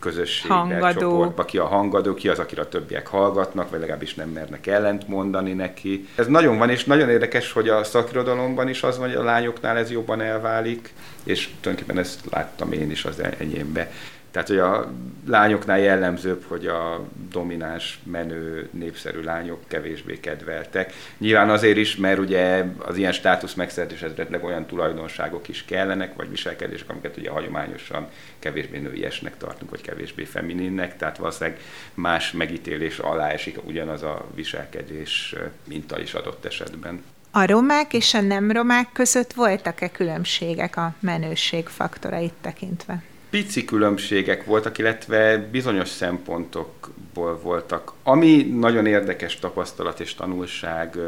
közösségbe, 0.00 0.54
hangadó. 0.54 1.00
csoportba, 1.00 1.44
ki 1.44 1.58
a 1.58 1.66
hangadó, 1.66 2.14
ki 2.14 2.28
az, 2.28 2.38
akire 2.38 2.62
a 2.62 2.68
többiek 2.68 3.06
hallgatnak, 3.06 3.70
vagy 3.70 3.80
legalábbis 3.80 4.14
nem 4.14 4.28
mernek 4.28 4.66
ellent 4.66 5.08
mondani 5.08 5.52
neki. 5.52 6.08
Ez 6.14 6.26
nagyon 6.26 6.58
van, 6.58 6.70
és 6.70 6.84
nagyon 6.84 7.08
érdekes, 7.08 7.52
hogy 7.52 7.68
a 7.68 7.84
szakirodalomban 7.84 8.68
is 8.68 8.82
az 8.82 8.98
van, 8.98 9.08
hogy 9.08 9.16
a 9.16 9.22
lányoknál 9.22 9.76
ez 9.76 9.90
jobban 9.90 10.20
elválik, 10.20 10.92
és 11.24 11.50
tulajdonképpen 11.60 12.02
ezt 12.02 12.20
láttam 12.30 12.72
én 12.72 12.90
is 12.90 13.04
az 13.04 13.22
enyémbe. 13.38 13.90
Tehát, 14.30 14.48
hogy 14.48 14.58
a 14.58 14.92
lányoknál 15.26 15.78
jellemzőbb, 15.78 16.44
hogy 16.46 16.66
a 16.66 17.04
domináns, 17.30 18.00
menő, 18.04 18.68
népszerű 18.72 19.20
lányok 19.20 19.60
kevésbé 19.68 20.20
kedveltek. 20.20 20.92
Nyilván 21.18 21.50
azért 21.50 21.76
is, 21.76 21.96
mert 21.96 22.18
ugye 22.18 22.64
az 22.78 22.96
ilyen 22.96 23.12
státusz 23.12 23.54
megszerzéshez 23.54 24.12
olyan 24.42 24.66
tulajdonságok 24.66 25.48
is 25.48 25.64
kellenek, 25.64 26.16
vagy 26.16 26.30
viselkedések, 26.30 26.90
amiket 26.90 27.16
ugye 27.16 27.30
hagyományosan 27.30 28.08
kevésbé 28.38 28.78
nőiesnek 28.78 29.36
tartunk, 29.36 29.70
vagy 29.70 29.80
kevésbé 29.80 30.24
femininnek, 30.24 30.96
tehát 30.96 31.16
valószínűleg 31.16 31.60
más 31.94 32.32
megítélés 32.32 32.98
alá 32.98 33.28
esik 33.28 33.58
ugyanaz 33.66 34.02
a 34.02 34.26
viselkedés 34.34 35.34
minta 35.64 36.00
is 36.00 36.14
adott 36.14 36.44
esetben. 36.44 37.02
A 37.30 37.46
romák 37.46 37.92
és 37.92 38.14
a 38.14 38.20
nem 38.20 38.50
romák 38.50 38.88
között 38.92 39.32
voltak-e 39.32 39.90
különbségek 39.90 40.76
a 40.76 40.94
menőség 41.00 41.66
faktorait 41.66 42.32
tekintve? 42.40 43.02
Pici 43.30 43.64
különbségek 43.64 44.44
voltak, 44.44 44.78
illetve 44.78 45.38
bizonyos 45.38 45.88
szempontokból 45.88 47.40
voltak. 47.42 47.92
Ami 48.02 48.42
nagyon 48.42 48.86
érdekes 48.86 49.38
tapasztalat 49.38 50.00
és 50.00 50.14
tanulság 50.14 50.98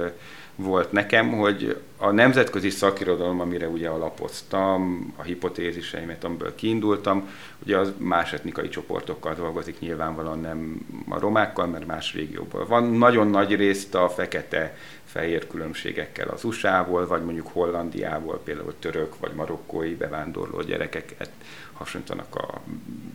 volt 0.56 0.92
nekem, 0.92 1.32
hogy 1.32 1.80
a 1.96 2.10
nemzetközi 2.10 2.70
szakirodalom, 2.70 3.40
amire 3.40 3.68
ugye 3.68 3.88
alapoztam, 3.88 5.12
a 5.16 5.22
hipotéziseimet, 5.22 6.24
amiből 6.24 6.54
kiindultam, 6.54 7.28
ugye 7.64 7.78
az 7.78 7.92
más 7.96 8.32
etnikai 8.32 8.68
csoportokkal 8.68 9.34
dolgozik, 9.34 9.78
nyilvánvalóan 9.78 10.40
nem 10.40 10.86
a 11.08 11.18
romákkal, 11.18 11.66
mert 11.66 11.86
más 11.86 12.14
régióból 12.14 12.66
van. 12.66 12.84
Nagyon 12.84 13.28
nagy 13.28 13.54
részt 13.54 13.94
a 13.94 14.08
fekete-fehér 14.08 15.46
különbségekkel 15.46 16.28
az 16.28 16.44
USA-ból, 16.44 17.06
vagy 17.06 17.22
mondjuk 17.22 17.48
Hollandiából, 17.52 18.40
például 18.44 18.74
török 18.78 19.18
vagy 19.18 19.32
marokkói 19.32 19.94
bevándorló 19.94 20.60
gyerekeket 20.60 21.30
hasonlítanak 21.72 22.34
a 22.34 22.60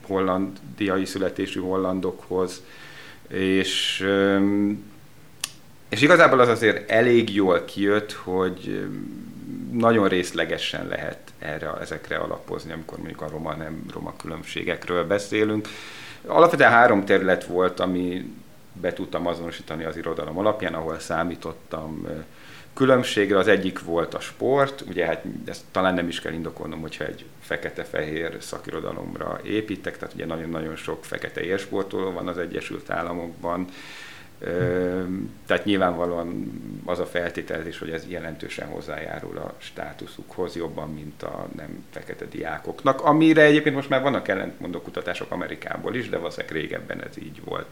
hollandiai 0.07 1.05
születésű 1.05 1.59
hollandokhoz, 1.59 2.63
és 3.27 4.05
és 5.89 6.01
igazából 6.01 6.39
az 6.39 6.47
azért 6.47 6.89
elég 6.89 7.35
jól 7.35 7.65
kijött, 7.65 8.11
hogy 8.11 8.87
nagyon 9.71 10.07
részlegesen 10.07 10.87
lehet 10.87 11.19
erre, 11.39 11.73
ezekre 11.81 12.17
alapozni, 12.17 12.71
amikor 12.71 12.97
mondjuk 12.97 13.21
a 13.21 13.29
roma 13.29 13.53
nem 13.53 13.85
roma 13.93 14.13
különbségekről 14.17 15.07
beszélünk. 15.07 15.67
Alapvetően 16.25 16.71
három 16.71 17.05
terület 17.05 17.45
volt, 17.45 17.79
ami 17.79 18.33
be 18.73 18.93
tudtam 18.93 19.27
azonosítani 19.27 19.83
az 19.83 19.97
irodalom 19.97 20.37
alapján, 20.37 20.73
ahol 20.73 20.99
számítottam 20.99 22.07
különbségre. 22.73 23.37
Az 23.37 23.47
egyik 23.47 23.83
volt 23.83 24.13
a 24.13 24.19
sport, 24.19 24.83
ugye 24.89 25.05
hát 25.05 25.23
ezt 25.45 25.61
talán 25.71 25.93
nem 25.93 26.07
is 26.07 26.19
kell 26.19 26.33
indokolnom, 26.33 26.81
hogyha 26.81 27.05
egy 27.05 27.25
fekete-fehér 27.41 28.37
szakirodalomra 28.39 29.39
építek, 29.43 29.97
tehát 29.97 30.13
ugye 30.13 30.25
nagyon-nagyon 30.25 30.75
sok 30.75 31.05
fekete 31.05 31.41
élsportoló 31.41 32.11
van 32.11 32.27
az 32.27 32.37
Egyesült 32.37 32.89
Államokban, 32.89 33.67
tehát 35.45 35.65
nyilvánvalóan 35.65 36.51
az 36.85 36.99
a 36.99 37.05
feltételezés, 37.05 37.79
hogy 37.79 37.89
ez 37.89 38.07
jelentősen 38.07 38.67
hozzájárul 38.67 39.37
a 39.37 39.53
státuszukhoz 39.57 40.55
jobban, 40.55 40.93
mint 40.93 41.23
a 41.23 41.47
nem 41.55 41.85
fekete 41.91 42.25
diákoknak, 42.25 43.01
amire 43.01 43.41
egyébként 43.41 43.75
most 43.75 43.89
már 43.89 44.01
vannak 44.01 44.27
ellentmondó 44.27 44.81
kutatások 44.81 45.31
Amerikából 45.31 45.95
is, 45.95 46.09
de 46.09 46.17
valószínűleg 46.17 46.55
régebben 46.55 47.03
ez 47.03 47.17
így 47.17 47.41
volt, 47.43 47.67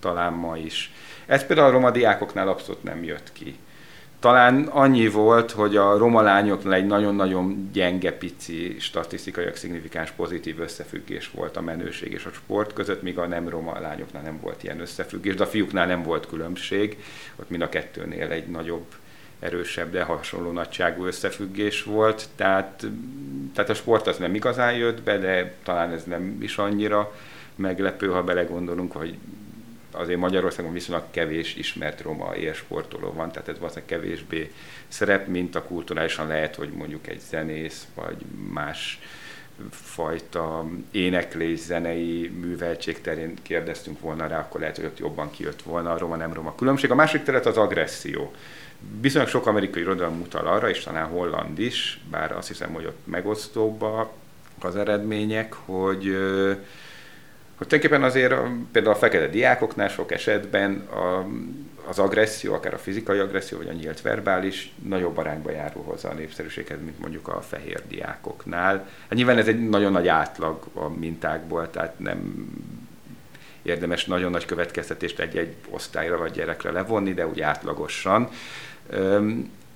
talán 0.00 0.32
ma 0.32 0.56
is. 0.56 0.92
Ez 1.26 1.46
például 1.46 1.68
a 1.68 1.72
roma 1.72 1.90
diákoknál 1.90 2.48
abszolút 2.48 2.82
nem 2.82 3.04
jött 3.04 3.32
ki 3.32 3.58
talán 4.24 4.62
annyi 4.62 5.08
volt, 5.08 5.50
hogy 5.50 5.76
a 5.76 5.96
roma 5.96 6.20
lányoknál 6.22 6.74
egy 6.74 6.86
nagyon-nagyon 6.86 7.70
gyenge, 7.72 8.12
pici, 8.12 8.76
statisztikailag 8.78 9.56
szignifikáns 9.56 10.10
pozitív 10.10 10.60
összefüggés 10.60 11.30
volt 11.30 11.56
a 11.56 11.60
menőség 11.60 12.12
és 12.12 12.24
a 12.24 12.32
sport 12.32 12.72
között, 12.72 13.02
míg 13.02 13.18
a 13.18 13.26
nem 13.26 13.48
roma 13.48 13.80
lányoknál 13.80 14.22
nem 14.22 14.38
volt 14.40 14.62
ilyen 14.62 14.80
összefüggés, 14.80 15.34
de 15.34 15.42
a 15.42 15.46
fiúknál 15.46 15.86
nem 15.86 16.02
volt 16.02 16.26
különbség, 16.26 16.98
ott 17.36 17.50
mind 17.50 17.62
a 17.62 17.68
kettőnél 17.68 18.30
egy 18.30 18.46
nagyobb 18.46 18.86
erősebb, 19.40 19.90
de 19.90 20.02
hasonló 20.02 20.50
nagyságú 20.50 21.04
összefüggés 21.04 21.82
volt, 21.82 22.28
tehát, 22.36 22.86
tehát 23.54 23.70
a 23.70 23.74
sport 23.74 24.06
az 24.06 24.16
nem 24.16 24.34
igazán 24.34 24.74
jött 24.76 25.02
be, 25.02 25.18
de 25.18 25.54
talán 25.62 25.92
ez 25.92 26.04
nem 26.04 26.38
is 26.40 26.58
annyira 26.58 27.14
meglepő, 27.54 28.08
ha 28.08 28.22
belegondolunk, 28.22 28.92
hogy 28.92 29.16
azért 29.94 30.18
Magyarországon 30.18 30.72
viszonylag 30.72 31.04
kevés 31.10 31.56
ismert 31.56 32.00
roma 32.00 32.36
élsportoló 32.36 33.12
van, 33.12 33.32
tehát 33.32 33.48
ez 33.48 33.58
valószínűleg 33.58 33.88
kevésbé 33.88 34.52
szerep, 34.88 35.26
mint 35.26 35.54
a 35.54 35.62
kulturálisan 35.62 36.26
lehet, 36.26 36.54
hogy 36.54 36.68
mondjuk 36.68 37.06
egy 37.06 37.20
zenész, 37.20 37.86
vagy 37.94 38.16
más 38.52 39.00
fajta 39.70 40.66
éneklés, 40.90 41.58
zenei 41.58 42.28
műveltség 42.40 43.00
terén 43.00 43.34
kérdeztünk 43.42 44.00
volna 44.00 44.26
rá, 44.26 44.38
akkor 44.38 44.60
lehet, 44.60 44.76
hogy 44.76 44.84
ott 44.84 44.98
jobban 44.98 45.30
kijött 45.30 45.62
volna 45.62 45.92
a 45.92 45.98
roma-nem 45.98 46.32
roma 46.32 46.54
különbség. 46.54 46.90
A 46.90 46.94
másik 46.94 47.22
terület 47.22 47.46
az 47.46 47.56
agresszió. 47.56 48.32
Viszonylag 49.00 49.30
sok 49.30 49.46
amerikai 49.46 49.82
irodalom 49.82 50.20
utal 50.20 50.46
arra, 50.46 50.68
és 50.68 50.82
talán 50.82 51.06
holland 51.06 51.58
is, 51.58 52.00
bár 52.10 52.32
azt 52.32 52.48
hiszem, 52.48 52.72
hogy 52.72 52.84
ott 52.84 52.98
megosztóbbak 53.04 54.12
az 54.60 54.76
eredmények, 54.76 55.52
hogy 55.52 56.16
hogy 57.64 57.80
tulajdonképpen 57.80 58.02
azért 58.02 58.50
például 58.72 58.94
a 58.94 58.98
fekete 58.98 59.28
diákoknál 59.28 59.88
sok 59.88 60.12
esetben 60.12 60.76
a, 60.76 61.26
az 61.88 61.98
agresszió, 61.98 62.54
akár 62.54 62.74
a 62.74 62.78
fizikai 62.78 63.18
agresszió, 63.18 63.58
vagy 63.58 63.68
a 63.68 63.72
nyílt 63.72 64.02
verbális 64.02 64.72
nagyobb 64.82 65.18
arányba 65.18 65.50
járul 65.50 65.82
hozzá 65.82 66.10
a 66.10 66.14
népszerűséghez, 66.14 66.78
mint 66.84 67.00
mondjuk 67.00 67.28
a 67.28 67.40
fehér 67.40 67.82
diákoknál. 67.88 68.88
Hát 69.00 69.14
nyilván 69.14 69.38
ez 69.38 69.48
egy 69.48 69.68
nagyon 69.68 69.92
nagy 69.92 70.08
átlag 70.08 70.66
a 70.74 70.88
mintákból, 70.88 71.70
tehát 71.70 71.98
nem 71.98 72.48
érdemes 73.62 74.04
nagyon 74.04 74.30
nagy 74.30 74.44
következtetést 74.44 75.18
egy-egy 75.18 75.54
osztályra 75.70 76.16
vagy 76.16 76.32
gyerekre 76.32 76.70
levonni, 76.70 77.14
de 77.14 77.26
úgy 77.26 77.40
átlagosan. 77.40 78.28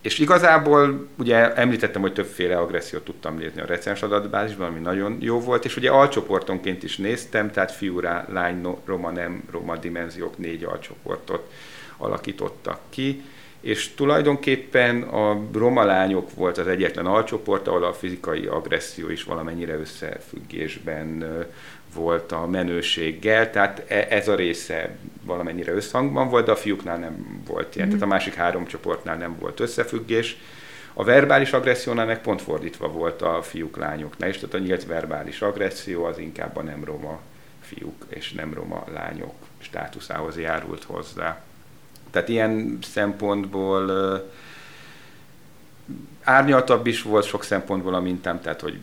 És 0.03 0.19
igazából 0.19 1.09
ugye 1.19 1.55
említettem, 1.55 2.01
hogy 2.01 2.13
többféle 2.13 2.59
agressziót 2.59 3.05
tudtam 3.05 3.37
nézni 3.37 3.61
a 3.61 3.67
recens 3.67 4.03
adatbázisban, 4.03 4.67
ami 4.69 4.81
nagyon 4.81 5.17
jó 5.21 5.41
volt, 5.41 5.65
és 5.65 5.77
ugye 5.77 5.91
alcsoportonként 5.91 6.83
is 6.83 6.97
néztem, 6.97 7.51
tehát 7.51 7.73
fiú, 7.73 8.01
lány, 8.29 8.67
roma, 8.85 9.11
nem 9.11 9.43
roma 9.51 9.77
dimenziók 9.77 10.39
négy 10.39 10.65
alcsoportot 10.65 11.53
alakítottak 11.97 12.81
ki, 12.89 13.23
és 13.61 13.95
tulajdonképpen 13.95 15.03
a 15.03 15.41
roma 15.53 15.85
lányok 15.85 16.35
volt 16.35 16.59
az 16.59 16.67
egyetlen 16.67 17.07
alcsoport, 17.07 17.67
ahol 17.67 17.85
a 17.85 17.93
fizikai 17.93 18.47
agresszió 18.47 19.09
is 19.09 19.25
valamennyire 19.25 19.75
összefüggésben 19.75 21.25
volt 21.94 22.33
a 22.33 22.46
menőséggel, 22.46 23.51
tehát 23.51 23.85
e, 23.88 24.07
ez 24.11 24.29
a 24.29 24.35
része 24.35 24.96
valamennyire 25.22 25.72
összhangban 25.72 26.29
volt, 26.29 26.44
de 26.44 26.53
a 26.53 26.57
fiúknál 26.57 26.98
nem 26.98 27.42
volt 27.46 27.77
ilyen, 27.77 27.87
mm. 27.87 27.90
tehát 27.90 28.05
a 28.05 28.09
másik 28.09 28.35
három 28.35 28.66
csoportnál 28.66 29.16
nem 29.16 29.37
volt 29.38 29.61
összefüggés. 29.61 30.37
A 30.92 31.05
verbális 31.05 31.53
agressziónál 31.53 32.07
meg 32.07 32.20
pont 32.20 32.42
fordítva 32.42 32.88
volt 32.88 33.22
a 33.22 33.42
fiúk-lányoknál, 33.42 34.29
és 34.29 34.38
tehát 34.38 34.55
a 34.55 34.59
nyílt 34.59 34.87
verbális 34.87 35.42
agresszió 35.42 36.05
az 36.05 36.18
inkább 36.18 36.57
a 36.57 36.62
nem 36.62 36.85
roma 36.85 37.20
fiúk 37.61 38.05
és 38.09 38.33
nem 38.33 38.55
roma 38.55 38.85
lányok 38.92 39.35
státuszához 39.59 40.38
járult 40.38 40.85
hozzá. 40.85 41.42
Tehát 42.11 42.29
ilyen 42.29 42.79
szempontból 42.83 43.90
árnyaltabb 46.22 46.87
is 46.87 47.03
volt 47.03 47.24
sok 47.24 47.44
szempontból 47.44 47.94
a 47.94 48.01
mintám, 48.01 48.40
tehát 48.40 48.61
hogy 48.61 48.79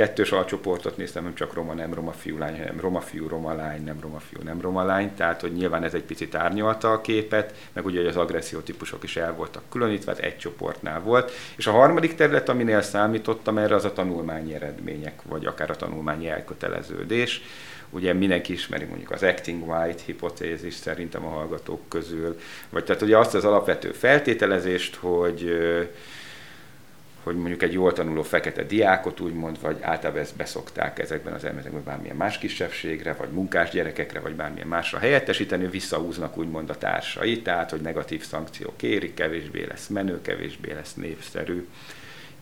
kettős 0.00 0.32
alcsoportot 0.32 0.96
néztem, 0.96 1.22
nem 1.22 1.34
csak 1.34 1.54
roma, 1.54 1.72
nem 1.72 1.94
roma 1.94 2.12
fiú, 2.12 2.38
lány, 2.38 2.58
hanem 2.58 2.80
roma 2.80 3.00
fiú, 3.00 3.28
roma 3.28 3.54
lány, 3.54 3.84
nem 3.84 3.98
roma 4.00 4.18
fiú, 4.18 4.42
nem 4.42 4.60
roma 4.60 4.84
lány, 4.84 5.14
tehát 5.14 5.40
hogy 5.40 5.52
nyilván 5.52 5.82
ez 5.82 5.94
egy 5.94 6.02
picit 6.02 6.34
árnyalta 6.34 6.92
a 6.92 7.00
képet, 7.00 7.54
meg 7.72 7.84
ugye 7.84 7.98
hogy 7.98 8.06
az 8.06 8.16
agresszió 8.16 8.58
típusok 8.58 9.02
is 9.02 9.16
el 9.16 9.34
voltak 9.34 9.62
különítve, 9.70 10.14
egy 10.14 10.38
csoportnál 10.38 11.00
volt. 11.00 11.32
És 11.56 11.66
a 11.66 11.70
harmadik 11.70 12.14
terület, 12.14 12.48
aminél 12.48 12.82
számítottam 12.82 13.58
erre, 13.58 13.74
az 13.74 13.84
a 13.84 13.92
tanulmányi 13.92 14.54
eredmények, 14.54 15.22
vagy 15.22 15.46
akár 15.46 15.70
a 15.70 15.76
tanulmányi 15.76 16.28
elköteleződés. 16.28 17.42
Ugye 17.90 18.12
mindenki 18.12 18.52
ismeri 18.52 18.84
mondjuk 18.84 19.10
az 19.10 19.22
acting 19.22 19.68
white 19.68 20.02
hipotézis 20.04 20.74
szerintem 20.74 21.24
a 21.24 21.28
hallgatók 21.28 21.88
közül, 21.88 22.38
vagy 22.70 22.84
tehát 22.84 23.02
ugye 23.02 23.18
azt 23.18 23.34
az 23.34 23.44
alapvető 23.44 23.92
feltételezést, 23.92 24.96
hogy 24.96 25.58
hogy 27.22 27.36
mondjuk 27.36 27.62
egy 27.62 27.72
jól 27.72 27.92
tanuló 27.92 28.22
fekete 28.22 28.62
diákot 28.62 29.20
úgymond, 29.20 29.60
vagy 29.60 29.78
általában 29.80 30.22
ezt 30.22 30.36
beszokták 30.36 30.98
ezekben 30.98 31.32
az 31.32 31.44
elméletekben 31.44 31.84
bármilyen 31.84 32.16
más 32.16 32.38
kisebbségre, 32.38 33.12
vagy 33.12 33.28
munkás 33.28 33.70
gyerekekre, 33.70 34.20
vagy 34.20 34.34
bármilyen 34.34 34.68
másra 34.68 34.98
helyettesíteni, 34.98 35.66
visszahúznak 35.66 36.36
úgymond 36.36 36.70
a 36.70 36.78
társai, 36.78 37.42
tehát 37.42 37.70
hogy 37.70 37.80
negatív 37.80 38.24
szankció 38.24 38.72
kéri, 38.76 39.14
kevésbé 39.14 39.64
lesz 39.68 39.86
menő, 39.86 40.20
kevésbé 40.22 40.72
lesz 40.72 40.94
népszerű. 40.94 41.66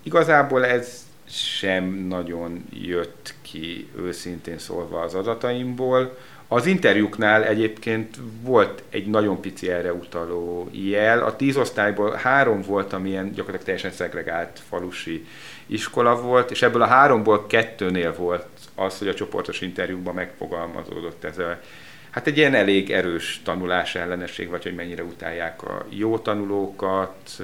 Igazából 0.02 0.64
ez 0.64 1.07
sem 1.30 1.84
nagyon 1.84 2.64
jött 2.70 3.34
ki 3.42 3.88
őszintén 3.96 4.58
szólva 4.58 5.00
az 5.00 5.14
adataimból. 5.14 6.16
Az 6.48 6.66
interjúknál 6.66 7.44
egyébként 7.44 8.16
volt 8.42 8.82
egy 8.90 9.06
nagyon 9.06 9.40
pici 9.40 9.70
erre 9.70 9.92
utaló 9.92 10.68
jel. 10.72 11.22
A 11.22 11.36
tíz 11.36 11.56
osztályból 11.56 12.12
három 12.12 12.62
volt, 12.62 12.92
amilyen 12.92 13.24
gyakorlatilag 13.24 13.64
teljesen 13.64 13.90
szegregált 13.90 14.60
falusi 14.68 15.26
iskola 15.66 16.20
volt, 16.20 16.50
és 16.50 16.62
ebből 16.62 16.82
a 16.82 16.86
háromból 16.86 17.46
kettőnél 17.46 18.14
volt 18.14 18.46
az, 18.74 18.98
hogy 18.98 19.08
a 19.08 19.14
csoportos 19.14 19.60
interjúkban 19.60 20.14
megfogalmazódott 20.14 21.24
ez 21.24 21.38
a 21.38 21.60
Hát 22.10 22.26
egy 22.26 22.36
ilyen 22.36 22.54
elég 22.54 22.90
erős 22.90 23.40
tanulás 23.44 23.94
ellenesség, 23.94 24.48
vagy 24.48 24.62
hogy 24.62 24.74
mennyire 24.74 25.02
utálják 25.02 25.62
a 25.62 25.86
jó 25.88 26.18
tanulókat, 26.18 27.42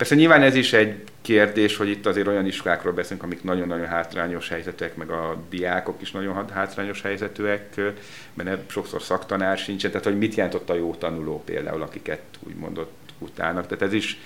Persze 0.00 0.14
nyilván 0.14 0.42
ez 0.42 0.54
is 0.54 0.72
egy 0.72 1.02
kérdés, 1.22 1.76
hogy 1.76 1.88
itt 1.88 2.06
azért 2.06 2.26
olyan 2.26 2.46
iskolákról 2.46 2.92
beszélünk, 2.92 3.22
amik 3.22 3.42
nagyon-nagyon 3.42 3.86
hátrányos 3.86 4.48
helyzetűek, 4.48 4.96
meg 4.96 5.10
a 5.10 5.36
diákok 5.50 6.02
is 6.02 6.10
nagyon 6.10 6.50
hátrányos 6.50 7.02
helyzetűek, 7.02 7.80
mert 8.34 8.70
sokszor 8.70 9.02
szaktanár 9.02 9.58
sincsen, 9.58 9.90
tehát 9.90 10.06
hogy 10.06 10.18
mit 10.18 10.34
jelent 10.34 10.70
a 10.70 10.74
jó 10.74 10.94
tanuló 10.94 11.42
például, 11.44 11.82
akiket 11.82 12.20
úgy 12.46 12.54
mondott 12.54 12.92
utálnak. 13.18 13.66
Tehát 13.66 13.82
ez 13.82 13.92
is 13.92 14.18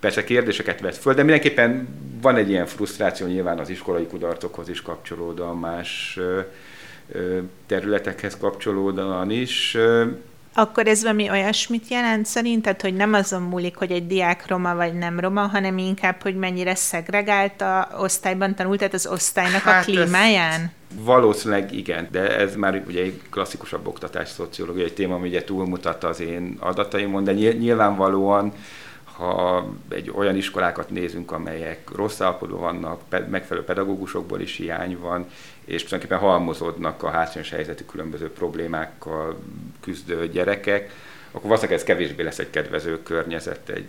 persze 0.00 0.24
kérdéseket 0.24 0.80
vett 0.80 0.96
föl, 0.96 1.14
de 1.14 1.22
mindenképpen 1.22 1.88
van 2.20 2.36
egy 2.36 2.48
ilyen 2.48 2.66
frusztráció 2.66 3.26
nyilván 3.26 3.58
az 3.58 3.68
iskolai 3.68 4.06
kudarcokhoz 4.06 4.68
is 4.68 4.82
kapcsolódóan, 4.82 5.56
más 5.56 6.18
területekhez 7.66 8.36
kapcsolódóan 8.36 9.30
is. 9.30 9.76
Akkor 10.58 10.86
ez 10.86 11.02
valami 11.02 11.30
olyasmit 11.30 11.88
jelent 11.88 12.26
szerinted, 12.26 12.80
hogy 12.80 12.94
nem 12.94 13.12
azon 13.12 13.42
múlik, 13.42 13.76
hogy 13.76 13.90
egy 13.90 14.06
diák 14.06 14.48
roma 14.48 14.74
vagy 14.74 14.94
nem 14.94 15.20
roma, 15.20 15.46
hanem 15.46 15.78
inkább, 15.78 16.22
hogy 16.22 16.36
mennyire 16.36 16.74
szegregált 16.74 17.60
a 17.60 17.88
osztályban 17.98 18.54
tanult, 18.54 18.78
tehát 18.78 18.94
az 18.94 19.06
osztálynak 19.06 19.60
hát 19.60 19.82
a 19.82 19.84
klímáján? 19.84 20.72
Valószínűleg 20.94 21.72
igen, 21.72 22.08
de 22.10 22.36
ez 22.38 22.54
már 22.54 22.82
ugye 22.86 23.02
egy 23.02 23.20
klasszikusabb 23.30 23.86
oktatás 23.86 24.28
szociológiai 24.28 24.92
téma, 24.92 25.14
ami 25.14 25.28
ugye 25.28 25.44
túlmutat 25.44 26.04
az 26.04 26.20
én 26.20 26.56
adataimon, 26.60 27.24
de 27.24 27.32
nyilvánvalóan 27.32 28.52
ha 29.16 29.68
egy 29.88 30.12
olyan 30.14 30.36
iskolákat 30.36 30.90
nézünk, 30.90 31.32
amelyek 31.32 31.90
rossz 31.94 32.20
állapotban 32.20 32.60
vannak, 32.60 33.00
megfelelő 33.28 33.66
pedagógusokból 33.66 34.40
is 34.40 34.56
hiány 34.56 34.98
van, 34.98 35.26
és 35.64 35.84
tulajdonképpen 35.84 36.28
halmozódnak 36.28 37.02
a 37.02 37.10
hátrányos 37.10 37.50
helyzetű 37.50 37.84
különböző 37.84 38.30
problémákkal 38.30 39.38
küzdő 39.80 40.28
gyerekek, 40.28 40.90
akkor 41.30 41.42
valószínűleg 41.48 41.78
ez 41.78 41.84
kevésbé 41.84 42.22
lesz 42.22 42.38
egy 42.38 42.50
kedvező 42.50 43.02
környezet 43.02 43.68
egy 43.68 43.88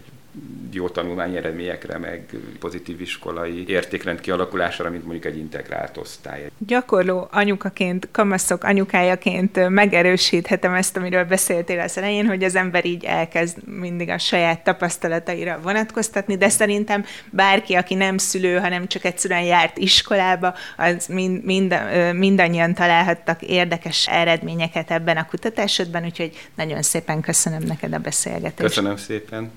jó 0.71 0.89
tanulmányi 0.89 1.37
eredményekre, 1.37 1.97
meg 1.97 2.35
pozitív 2.59 3.01
iskolai 3.01 3.63
értékrend 3.67 4.19
kialakulására, 4.19 4.89
mint 4.89 5.03
mondjuk 5.03 5.25
egy 5.25 5.37
integrált 5.37 5.97
osztály. 5.97 6.49
Gyakorló 6.57 7.27
anyukaként, 7.31 8.07
kamaszok 8.11 8.63
anyukájaként 8.63 9.69
megerősíthetem 9.69 10.73
ezt, 10.73 10.97
amiről 10.97 11.23
beszéltél 11.23 11.79
az 11.79 11.97
elején, 11.97 12.25
hogy 12.25 12.43
az 12.43 12.55
ember 12.55 12.85
így 12.85 13.03
elkezd 13.03 13.67
mindig 13.67 14.09
a 14.09 14.17
saját 14.17 14.63
tapasztalataira 14.63 15.59
vonatkoztatni, 15.61 16.37
de 16.37 16.49
szerintem 16.49 17.05
bárki, 17.29 17.73
aki 17.73 17.95
nem 17.95 18.17
szülő, 18.17 18.57
hanem 18.57 18.87
csak 18.87 19.05
egyszerűen 19.05 19.43
járt 19.43 19.77
iskolába, 19.77 20.53
az 20.77 21.07
mind, 21.07 21.43
mind, 21.43 21.75
mindannyian 22.13 22.73
találhattak 22.73 23.41
érdekes 23.41 24.07
eredményeket 24.07 24.91
ebben 24.91 25.17
a 25.17 25.25
kutatásodban, 25.25 26.03
úgyhogy 26.03 26.49
nagyon 26.55 26.81
szépen 26.81 27.21
köszönöm 27.21 27.63
neked 27.63 27.93
a 27.93 27.99
beszélgetést. 27.99 28.55
Köszönöm 28.55 28.97
szépen. 28.97 29.51